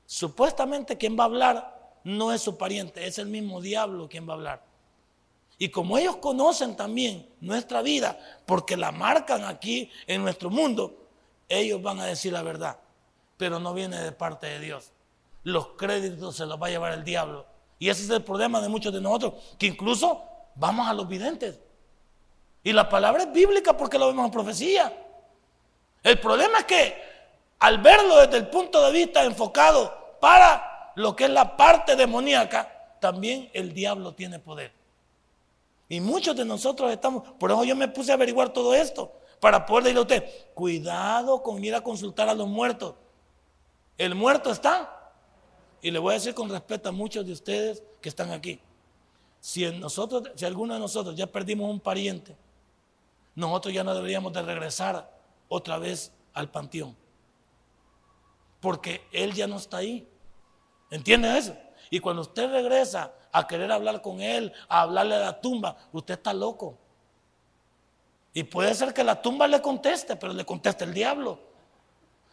[0.07, 4.33] Supuestamente quien va a hablar no es su pariente, es el mismo diablo quien va
[4.33, 4.63] a hablar.
[5.59, 11.09] Y como ellos conocen también nuestra vida, porque la marcan aquí en nuestro mundo,
[11.49, 12.79] ellos van a decir la verdad,
[13.37, 14.93] pero no viene de parte de Dios.
[15.43, 17.45] Los créditos se los va a llevar el diablo.
[17.81, 20.23] Y ese es el problema de muchos de nosotros, que incluso
[20.55, 21.61] vamos a los videntes.
[22.63, 25.07] Y la palabra es bíblica porque lo vemos en profecía.
[26.03, 27.09] El problema es que
[27.59, 32.97] al verlo desde el punto de vista enfocado para lo que es la parte demoníaca,
[33.01, 34.73] también el diablo tiene poder.
[35.89, 39.65] Y muchos de nosotros estamos, por eso yo me puse a averiguar todo esto, para
[39.65, 42.95] poder decirle a usted, cuidado con ir a consultar a los muertos.
[43.97, 44.95] El muerto está.
[45.81, 48.61] Y le voy a decir con respeto a muchos de ustedes que están aquí.
[49.41, 52.37] Si, nosotros, si alguno de nosotros ya perdimos un pariente,
[53.37, 55.09] nosotros ya no deberíamos de regresar
[55.49, 56.97] otra vez al panteón
[58.61, 60.09] porque Él ya no está ahí.
[60.91, 61.57] ¿Entiende eso?
[61.91, 66.15] Y cuando usted regresa a querer hablar con Él, a hablarle a la tumba, usted
[66.15, 66.79] está loco.
[68.33, 71.39] Y puede ser que la tumba le conteste, pero le conteste el diablo.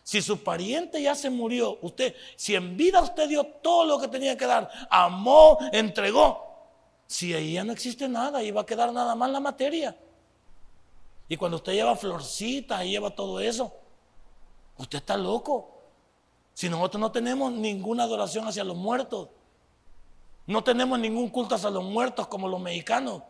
[0.04, 4.08] Si su pariente ya se murió, usted, si en vida usted dio todo lo que
[4.08, 6.44] tenía que dar, amó, entregó,
[7.08, 9.98] si ahí ya no existe nada, y va a quedar nada más la materia.
[11.28, 13.74] Y cuando usted lleva florcitas y lleva todo eso,
[14.78, 15.72] usted está loco.
[16.54, 19.30] Si nosotros no tenemos ninguna adoración hacia los muertos,
[20.46, 23.24] no tenemos ningún culto hacia los muertos como los mexicanos.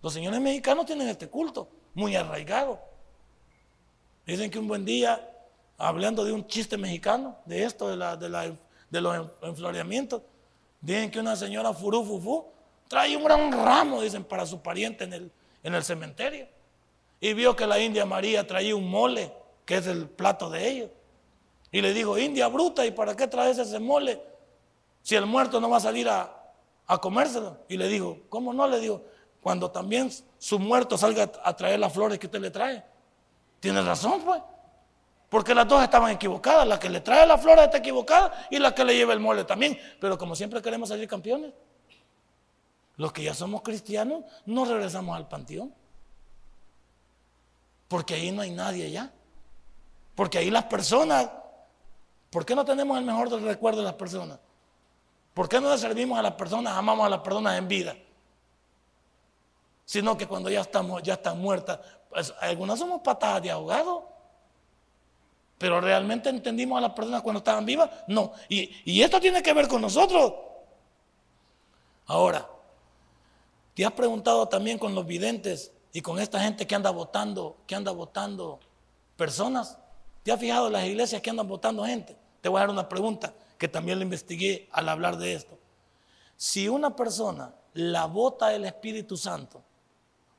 [0.00, 2.80] Los señores mexicanos tienen este culto muy arraigado.
[4.24, 5.28] Dicen que un buen día,
[5.76, 10.22] hablando de un chiste mexicano, de esto, de, los enfloreamientos,
[10.80, 12.46] dicen que una señora furú fufu
[12.86, 15.04] trae un gran ramo, dicen, para su pariente
[15.62, 16.46] en el cementerio.
[17.20, 19.32] Y vio que la India María traía un mole,
[19.64, 20.90] que es el plato de ellos.
[21.70, 24.22] Y le dijo, India bruta, ¿y para qué traes ese mole?
[25.02, 26.38] Si el muerto no va a salir a,
[26.86, 27.58] a comérselo.
[27.68, 28.66] Y le dijo, ¿cómo no?
[28.66, 29.02] Le digo,
[29.40, 32.84] cuando también su muerto salga a traer las flores que usted le trae.
[33.60, 34.42] Tiene razón, pues.
[35.28, 36.66] Porque las dos estaban equivocadas.
[36.66, 39.44] La que le trae las flores está equivocada y la que le lleva el mole
[39.44, 39.78] también.
[40.00, 41.52] Pero como siempre queremos salir campeones,
[42.96, 45.74] los que ya somos cristianos no regresamos al panteón.
[47.88, 49.10] Porque ahí no hay nadie ya.
[50.14, 51.28] Porque ahí las personas,
[52.30, 54.38] ¿por qué no tenemos el mejor del recuerdo de las personas?
[55.32, 57.96] ¿Por qué no le servimos a las personas, amamos a las personas en vida?
[59.84, 61.78] Sino que cuando ya estamos, ya están muertas,
[62.10, 64.08] pues, algunas somos patadas de ahogado.
[65.56, 67.90] Pero realmente entendimos a las personas cuando estaban vivas.
[68.06, 68.32] No.
[68.48, 70.34] Y, y esto tiene que ver con nosotros.
[72.06, 72.46] Ahora,
[73.74, 77.74] ¿te has preguntado también con los videntes y con esta gente que anda votando, que
[77.74, 78.60] anda votando
[79.16, 79.78] personas?
[80.22, 82.16] ¿Te has fijado las iglesias que andan votando gente?
[82.40, 85.58] Te voy a dar una pregunta que también la investigué al hablar de esto.
[86.36, 89.62] Si una persona la vota el Espíritu Santo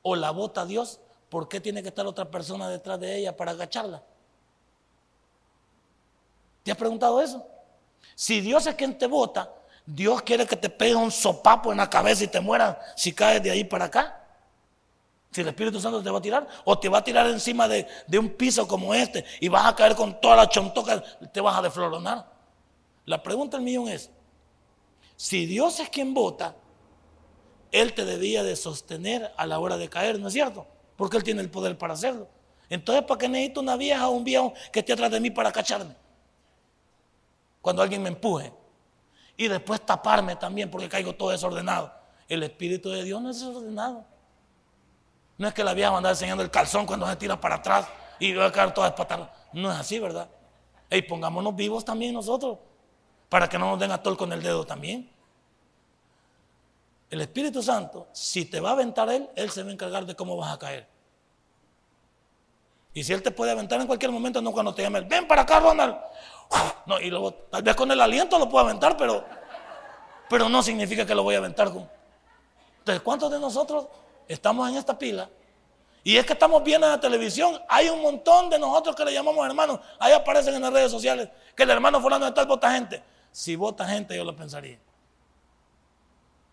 [0.02, 3.50] o la vota Dios, ¿por qué tiene que estar otra persona detrás de ella para
[3.52, 4.02] agacharla?
[6.62, 7.46] ¿Te has preguntado eso?
[8.14, 9.52] Si Dios es quien te vota,
[9.86, 13.42] Dios quiere que te pegue un sopapo en la cabeza y te mueras si caes
[13.42, 14.19] de ahí para acá.
[15.30, 17.86] Si el Espíritu Santo te va a tirar, o te va a tirar encima de,
[18.18, 21.00] un piso como este y vas a caer con toda la chontoca,
[21.32, 22.26] te vas a defloronar.
[23.06, 24.10] La pregunta del millón es,
[25.16, 26.56] si Dios es quien vota,
[27.70, 30.66] Él te debía de sostener a la hora de caer, ¿no es cierto?
[30.96, 32.28] Porque Él tiene el poder para hacerlo.
[32.68, 35.52] Entonces, ¿para qué necesito una vieja o un viejo que esté atrás de mí para
[35.52, 35.94] cacharme?
[37.60, 38.52] Cuando alguien me empuje.
[39.36, 41.92] Y después taparme también porque caigo todo desordenado.
[42.28, 44.04] El Espíritu de Dios no es desordenado.
[45.40, 47.54] No es que la vieja va a andar enseñando el calzón cuando se tira para
[47.54, 47.86] atrás
[48.18, 49.32] y va a caer toda espatada.
[49.54, 50.28] No es así, ¿verdad?
[50.90, 52.58] Y pongámonos vivos también nosotros,
[53.30, 55.10] para que no nos den atol con el dedo también.
[57.08, 60.14] El Espíritu Santo, si te va a aventar Él, Él se va a encargar de
[60.14, 60.86] cómo vas a caer.
[62.92, 65.42] Y si Él te puede aventar en cualquier momento, no cuando te llame, ven para
[65.42, 65.96] acá, Ronald.
[66.84, 69.24] No, y luego, tal vez con el aliento lo puedo aventar, pero,
[70.28, 71.88] pero no significa que lo voy a aventar con.
[72.80, 73.86] Entonces, ¿cuántos de nosotros
[74.34, 75.28] estamos en esta pila.
[76.02, 79.12] Y es que estamos viendo en la televisión, hay un montón de nosotros que le
[79.12, 82.72] llamamos hermanos, ahí aparecen en las redes sociales, que el hermano fulano de tal vota
[82.72, 83.02] gente.
[83.32, 84.78] Si vota gente, yo lo pensaría.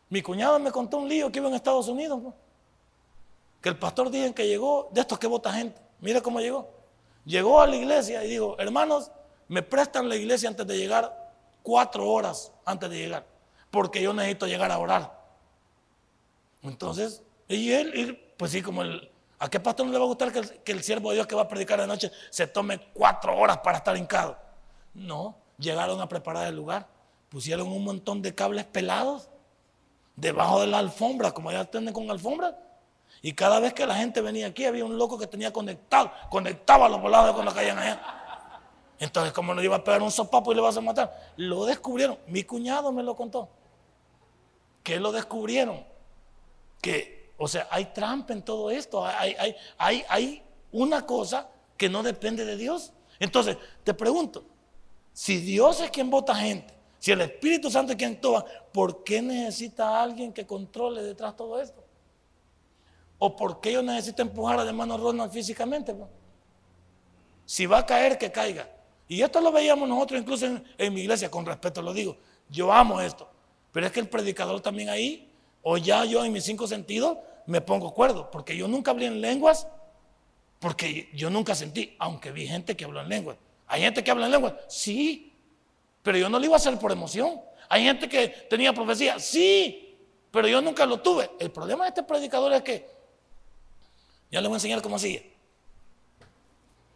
[0.10, 2.34] Mi cuñado me contó un lío que iba en Estados Unidos,
[3.62, 6.70] que el pastor dijo que llegó, de estos que vota gente, mira cómo llegó.
[7.26, 9.12] Llegó a la iglesia y dijo, hermanos,
[9.48, 13.26] me prestan la iglesia antes de llegar, cuatro horas antes de llegar,
[13.72, 15.18] porque yo necesito llegar a orar.
[16.64, 20.32] Entonces, y él, pues sí, como el, ¿a qué pastor no le va a gustar
[20.32, 23.60] que el, siervo de Dios que va a predicar de noche se tome cuatro horas
[23.60, 24.38] para estar hincado?
[24.94, 26.88] No, llegaron a preparar el lugar,
[27.30, 29.30] pusieron un montón de cables pelados
[30.16, 32.58] debajo de la alfombra, como ya tienen con alfombra.
[33.22, 36.90] Y cada vez que la gente venía aquí, había un loco que tenía conectado, conectaba
[36.90, 38.18] los volados cuando caían allá.
[39.00, 42.18] Entonces, como no iba a pegar un sopapo y le vas a matar, lo descubrieron.
[42.28, 43.50] Mi cuñado me lo contó.
[44.84, 45.86] Que lo descubrieron.
[46.82, 49.06] Que o sea, hay trampa en todo esto.
[49.06, 49.36] Hay,
[49.78, 52.92] hay, hay, una cosa que no depende de Dios.
[53.20, 54.44] Entonces, te pregunto,
[55.14, 59.22] si Dios es quien vota gente, si el Espíritu Santo es quien toma, ¿por qué
[59.22, 61.84] necesita alguien que controle detrás todo esto?
[63.20, 65.96] ¿O por qué yo necesito empujar a hermano Ronald físicamente?
[67.46, 68.70] Si va a caer, que caiga.
[69.08, 72.18] Y esto lo veíamos nosotros incluso en, en mi iglesia, con respeto lo digo.
[72.50, 73.30] Yo amo esto.
[73.72, 75.32] Pero es que el predicador también ahí
[75.62, 77.18] o ya yo en mis cinco sentidos
[77.48, 79.68] me pongo acuerdo, porque yo nunca hablé en lenguas,
[80.60, 83.38] porque yo nunca sentí, aunque vi gente que habló en lenguas.
[83.68, 84.54] ¿Hay gente que habla en lenguas?
[84.68, 85.34] Sí,
[86.04, 87.42] pero yo no lo iba a hacer por emoción.
[87.70, 89.20] ¿Hay gente que tenía profecía?
[89.20, 89.98] Sí,
[90.32, 91.32] pero yo nunca lo tuve.
[91.40, 92.90] El problema de este predicador es que,
[94.30, 95.34] ya le voy a enseñar cómo sigue.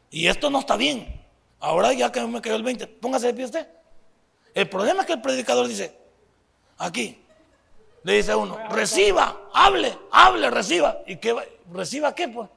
[0.10, 1.22] Y esto no está bien.
[1.60, 3.68] Ahora ya que me quedó el 20, póngase de pie usted.
[4.54, 5.96] El problema es que el predicador dice,
[6.78, 7.24] aquí,
[8.04, 11.00] le dice uno, reciba, hable, hable, reciba.
[11.06, 11.36] ¿Y qué
[11.72, 12.50] ¿Reciba qué, pues?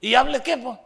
[0.00, 0.78] ¿Y hable qué, pues?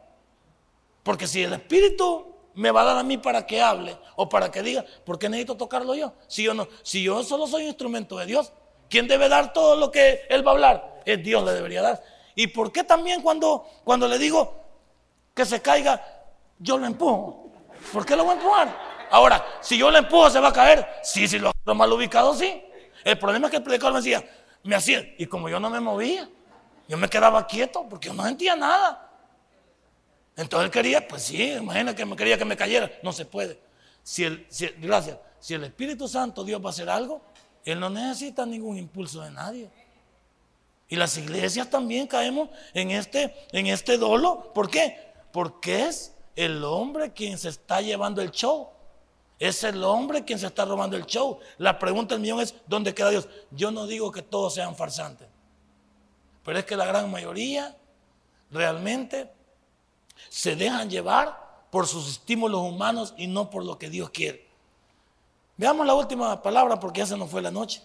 [1.03, 4.51] Porque si el Espíritu me va a dar a mí para que hable o para
[4.51, 6.13] que diga, ¿por qué necesito tocarlo yo?
[6.27, 8.53] Si yo no, si yo solo soy instrumento de Dios,
[8.91, 11.03] ¿quién debe dar todo lo que él va a hablar?
[11.05, 12.03] Es Dios le debería dar.
[12.35, 14.55] ¿Y por qué también cuando, cuando le digo
[15.35, 16.05] que se caiga,
[16.59, 17.51] yo lo empujo?
[17.93, 18.93] ¿Por qué lo voy a empujar?
[19.11, 20.87] Ahora, si yo lo empujo, ¿se va a caer?
[21.03, 22.65] Sí, si lo mal ubicado, sí.
[23.05, 24.25] El problema es que el predicador me decía,
[24.63, 26.29] me hacía, y como yo no me movía,
[26.89, 29.11] yo me quedaba quieto porque yo no sentía nada.
[30.37, 32.91] Entonces él quería, pues sí, imagina que me quería que me cayera.
[33.03, 33.59] No se puede.
[34.03, 34.47] Si el,
[34.79, 35.19] gracias.
[35.39, 37.23] Si el Espíritu Santo Dios va a hacer algo,
[37.65, 39.71] Él no necesita ningún impulso de nadie.
[40.89, 44.53] Y las iglesias también caemos en este, en este dolo.
[44.53, 45.13] ¿Por qué?
[45.33, 48.69] Porque es el hombre quien se está llevando el show.
[49.43, 51.41] Es el hombre quien se está robando el show.
[51.59, 53.29] La pregunta del millón es, ¿dónde queda Dios?
[53.51, 55.27] Yo no digo que todos sean farsantes.
[56.45, 57.77] Pero es que la gran mayoría
[58.53, 59.33] realmente
[60.29, 64.49] se dejan llevar por sus estímulos humanos y no por lo que Dios quiere.
[65.57, 67.83] Veamos la última palabra porque ya se nos fue la noche.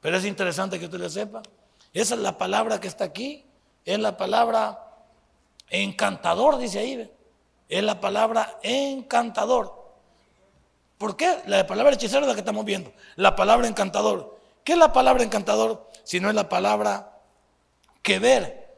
[0.00, 1.42] Pero es interesante que usted lo sepa.
[1.92, 3.44] Esa es la palabra que está aquí.
[3.84, 5.02] Es la palabra
[5.68, 7.10] encantador, dice ahí.
[7.68, 9.79] Es la palabra encantador.
[11.00, 11.38] ¿Por qué?
[11.46, 12.92] La palabra hechicero es la que estamos viendo.
[13.16, 14.38] La palabra encantador.
[14.62, 15.88] ¿Qué es la palabra encantador?
[16.04, 17.18] Si no es la palabra
[18.02, 18.68] que ver.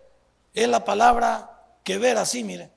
[0.55, 2.71] Es la palabra que ver así, mire.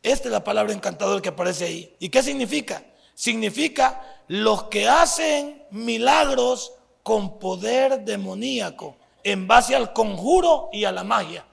[0.00, 1.96] Esta es la palabra encantador que aparece ahí.
[1.98, 2.84] ¿Y qué significa?
[3.16, 6.72] Significa los que hacen milagros
[7.02, 11.44] con poder demoníaco en base al conjuro y a la magia.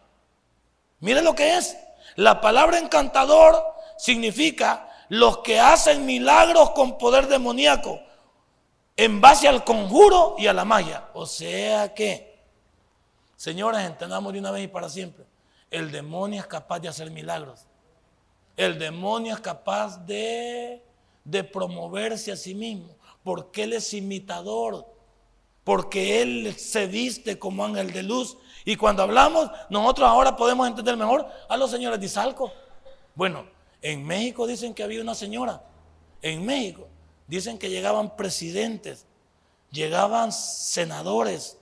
[0.99, 1.75] Mire lo que es.
[2.17, 3.59] La palabra encantador
[3.97, 8.01] significa los que hacen milagros con poder demoníaco
[8.97, 11.07] en base al conjuro y a la magia.
[11.13, 12.39] O sea que,
[13.35, 15.23] señores, entendamos de una vez y para siempre.
[15.69, 17.67] El demonio es capaz de hacer milagros.
[18.57, 20.83] El demonio es capaz de,
[21.23, 24.83] de promoverse a sí mismo, porque él es imitador,
[25.63, 28.35] porque él se viste como ángel de luz.
[28.65, 32.51] Y cuando hablamos, nosotros ahora podemos entender mejor a los señores de Izalco.
[33.13, 33.52] Bueno,
[33.83, 35.61] en México dicen que había una señora.
[36.21, 36.87] En México
[37.27, 39.05] dicen que llegaban presidentes,
[39.71, 41.57] llegaban senadores,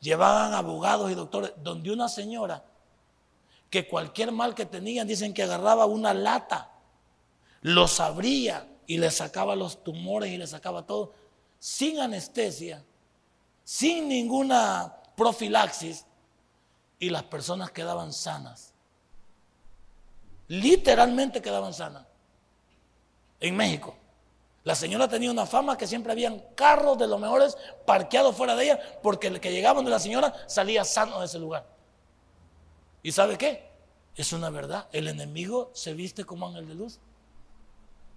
[0.00, 2.64] llevaban abogados y doctores, donde una señora
[3.70, 6.72] que cualquier mal que tenían, dicen que agarraba una lata,
[7.62, 11.12] lo abría y le sacaba los tumores y le sacaba todo,
[11.60, 12.82] sin anestesia,
[13.62, 16.04] sin ninguna profilaxis,
[16.98, 18.69] y las personas quedaban sanas.
[20.50, 22.04] Literalmente quedaban sanas.
[23.38, 23.94] En México.
[24.64, 28.64] La señora tenía una fama que siempre habían carros de los mejores parqueados fuera de
[28.64, 31.66] ella, porque el que llegaban de la señora salía sano de ese lugar.
[33.00, 33.70] ¿Y sabe qué?
[34.16, 34.88] Es una verdad.
[34.90, 36.98] El enemigo se viste como ángel de luz.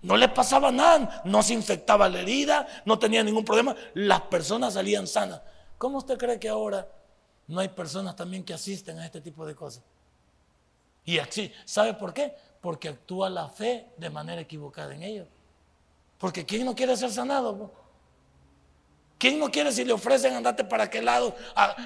[0.01, 3.75] No le pasaba nada, no se infectaba la herida, no tenía ningún problema.
[3.93, 5.39] Las personas salían sanas.
[5.77, 6.89] ¿Cómo usted cree que ahora
[7.45, 9.83] no hay personas también que asisten a este tipo de cosas?
[11.05, 12.33] Y así, ¿sabe por qué?
[12.61, 15.27] Porque actúa la fe de manera equivocada en ellos.
[16.17, 17.71] Porque ¿quién no quiere ser sanado?
[19.17, 21.35] ¿Quién no quiere si le ofrecen andarte para aquel lado?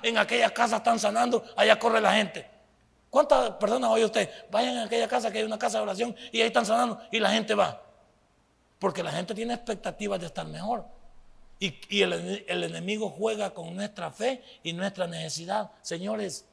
[0.03, 2.47] en aquella casa están sanando, allá corre la gente.
[3.09, 4.29] ¿Cuántas personas oye usted?
[4.51, 7.19] Vayan a aquella casa que hay una casa de oración y ahí están sanando y
[7.19, 7.81] la gente va.
[8.79, 10.85] Porque la gente tiene expectativas de estar mejor.
[11.59, 15.71] Y, el, enemigo juega con nuestra fe y nuestra necesidad.
[15.81, 16.45] Señores,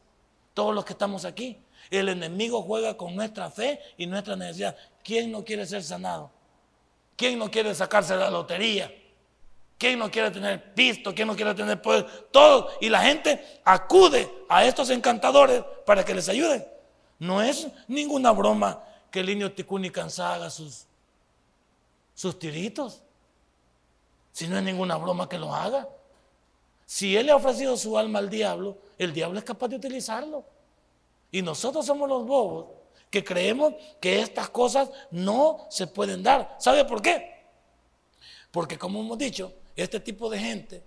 [0.55, 1.59] todos los que estamos aquí,
[1.91, 4.77] el enemigo juega con nuestra fe y nuestra necesidad.
[5.03, 6.31] ¿Quién no quiere ser sanado?
[7.17, 8.93] ¿Quién no quiere sacarse la lotería?
[9.79, 11.15] ¿Quién no quiere tener pisto?
[11.15, 12.07] ¿Quién no quiere tener poder?
[12.31, 12.71] Todo.
[12.81, 16.67] Y la gente acude a estos encantadores para que les ayuden.
[17.19, 20.87] No es ninguna broma que el niño Ticuni Cansá haga sus,
[22.15, 23.03] sus tiritos.
[24.33, 25.89] Si no es ninguna broma que lo haga.
[26.87, 30.45] Si él le ha ofrecido su alma al diablo, el diablo es capaz de utilizarlo.
[31.35, 32.67] Y nosotros somos los bobos
[33.11, 36.55] que creemos que estas cosas no se pueden dar.
[36.61, 37.49] ¿Sabe por qué?
[38.53, 40.85] Porque como hemos dicho, este tipo de gente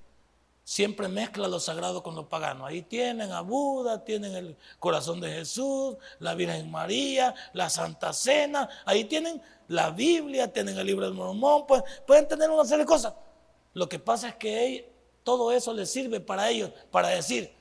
[0.64, 2.66] siempre mezcla lo sagrado con lo pagano.
[2.66, 8.70] Ahí tienen a Buda, tienen el corazón de Jesús, la Virgen María, la Santa Cena,
[8.86, 12.88] ahí tienen la Biblia, tienen el libro del Mormón, pues, pueden tener una serie de
[12.88, 13.14] cosas.
[13.74, 14.90] Lo que pasa es que
[15.26, 17.57] todo eso les sirve para ellos, para decir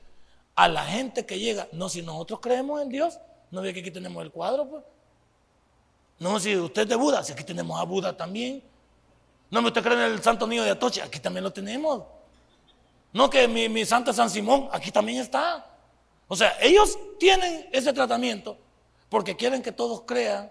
[0.57, 3.18] a la gente que llega, no, si nosotros creemos en Dios,
[3.50, 4.84] no ve que aquí tenemos el cuadro, pues.
[6.18, 8.62] No, si usted es de Buda, si aquí tenemos a Buda también.
[9.50, 12.02] No me usted cree en el Santo Niño de Atoche, aquí también lo tenemos.
[13.12, 15.64] No que mi, mi Santa San Simón, aquí también está.
[16.26, 18.59] O sea, ellos tienen ese tratamiento
[19.09, 20.50] porque quieren que todos crean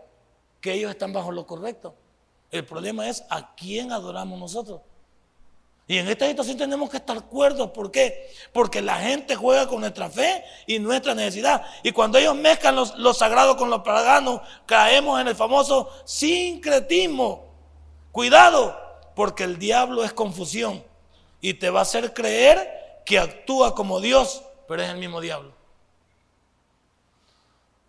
[0.61, 1.95] que ellos están bajo lo correcto.
[2.51, 4.81] El problema es a quién adoramos nosotros.
[5.87, 7.69] Y en esta situación tenemos que estar cuerdos.
[7.69, 8.33] ¿Por qué?
[8.51, 11.63] Porque la gente juega con nuestra fe y nuestra necesidad.
[11.83, 17.45] Y cuando ellos mezclan lo sagrado con lo pagano, caemos en el famoso sincretismo.
[18.11, 18.75] Cuidado,
[19.15, 20.83] porque el diablo es confusión
[21.39, 25.53] y te va a hacer creer que actúa como Dios, pero es el mismo diablo.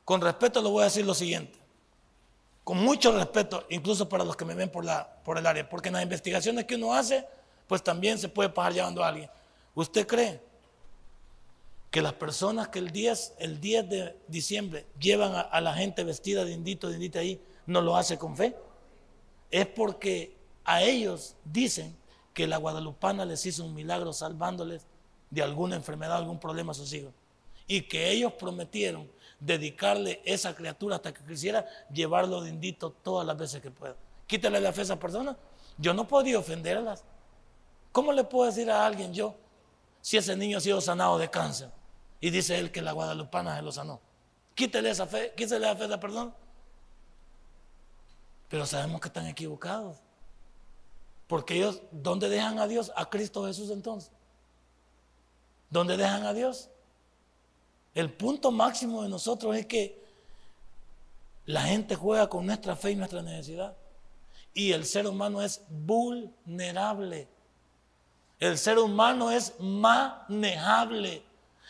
[0.04, 1.58] Con respeto le voy a decir lo siguiente.
[2.62, 5.66] Con mucho respeto, incluso para los que me ven por, la, por el área.
[5.68, 7.26] Porque en las investigaciones que uno hace,
[7.66, 9.30] pues también se puede pasar llevando a alguien.
[9.74, 10.40] ¿Usted cree
[11.90, 16.44] que las personas que el 10, el 10 de diciembre llevan a, la gente vestida
[16.44, 18.56] de indito, de indita ahí, no lo hace con fe?
[19.50, 21.94] Es porque a ellos dicen
[22.34, 24.86] que la guadalupana les hizo un milagro salvándoles
[25.30, 27.12] de alguna enfermedad, algún problema a sus hijos.
[27.66, 29.10] Y que ellos prometieron
[29.40, 33.96] dedicarle esa criatura hasta que quisiera llevarlo de indito todas las veces que pueda.
[34.26, 35.36] Quítale la fe a esa persona.
[35.78, 37.04] Yo no podía ofenderlas.
[37.96, 39.34] ¿Cómo le puedo decir a alguien yo
[40.02, 41.70] si ese niño ha sido sanado de cáncer?
[42.20, 44.02] Y dice él que la guadalupana se lo sanó.
[44.54, 46.34] Quítele esa fe, quítele la fe a perdón.
[48.50, 49.96] Pero sabemos que están equivocados.
[51.26, 52.92] Porque ellos, ¿dónde dejan a Dios?
[52.96, 54.10] A Cristo Jesús entonces.
[55.70, 56.68] ¿Dónde dejan a Dios?
[57.94, 60.04] El punto máximo de nosotros es que
[61.46, 63.74] la gente juega con nuestra fe y nuestra necesidad.
[64.52, 67.34] Y el ser humano es vulnerable.
[68.38, 71.22] El ser humano es manejable.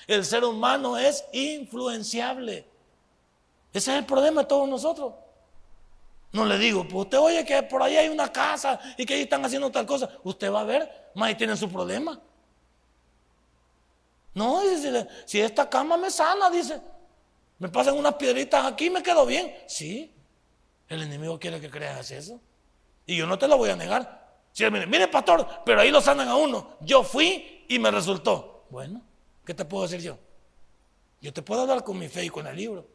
[0.07, 2.67] El ser humano es influenciable.
[3.73, 5.13] Ese es el problema de todos nosotros.
[6.33, 9.23] No le digo, pues usted oye que por ahí hay una casa y que ahí
[9.23, 10.09] están haciendo tal cosa.
[10.25, 12.21] Usted va a ver, más ahí tienen su problema.
[14.35, 16.81] No, dice, si esta cama me sana, dice,
[17.59, 19.55] me pasan unas piedritas aquí y me quedo bien.
[19.67, 20.13] Sí,
[20.89, 22.41] el enemigo quiere que creas eso.
[23.07, 24.26] Y yo no te lo voy a negar.
[24.57, 26.79] Si mire, pastor, pero ahí lo sanan a uno.
[26.81, 28.65] Yo fui y me resultó.
[28.71, 29.03] Bueno,
[29.45, 30.19] ¿qué te puedo decir yo?
[31.21, 32.87] Yo te puedo hablar con mi fe y con el libro,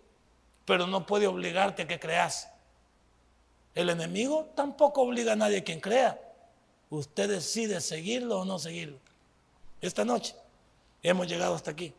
[0.66, 2.50] pero no puede obligarte a que creas.
[3.76, 6.20] El enemigo tampoco obliga a nadie a quien crea.
[6.90, 8.98] Usted decide seguirlo o no seguirlo.
[9.82, 10.36] Esta noche
[11.04, 11.94] hemos llegado hasta aquí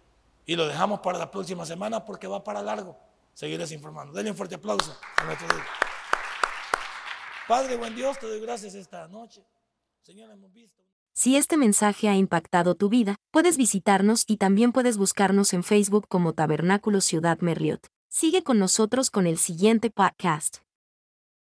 [0.45, 2.99] y lo dejamos para la próxima semana porque va para largo.
[3.33, 4.13] Seguirles informando.
[4.13, 5.67] Denle un fuerte aplauso a nuestro Dios.
[7.47, 9.41] Padre, buen Dios, te doy gracias esta noche.
[11.13, 16.07] Si este mensaje ha impactado tu vida, puedes visitarnos y también puedes buscarnos en Facebook
[16.09, 17.87] como Tabernáculo Ciudad Merriot.
[18.09, 20.59] Sigue con nosotros con el siguiente podcast.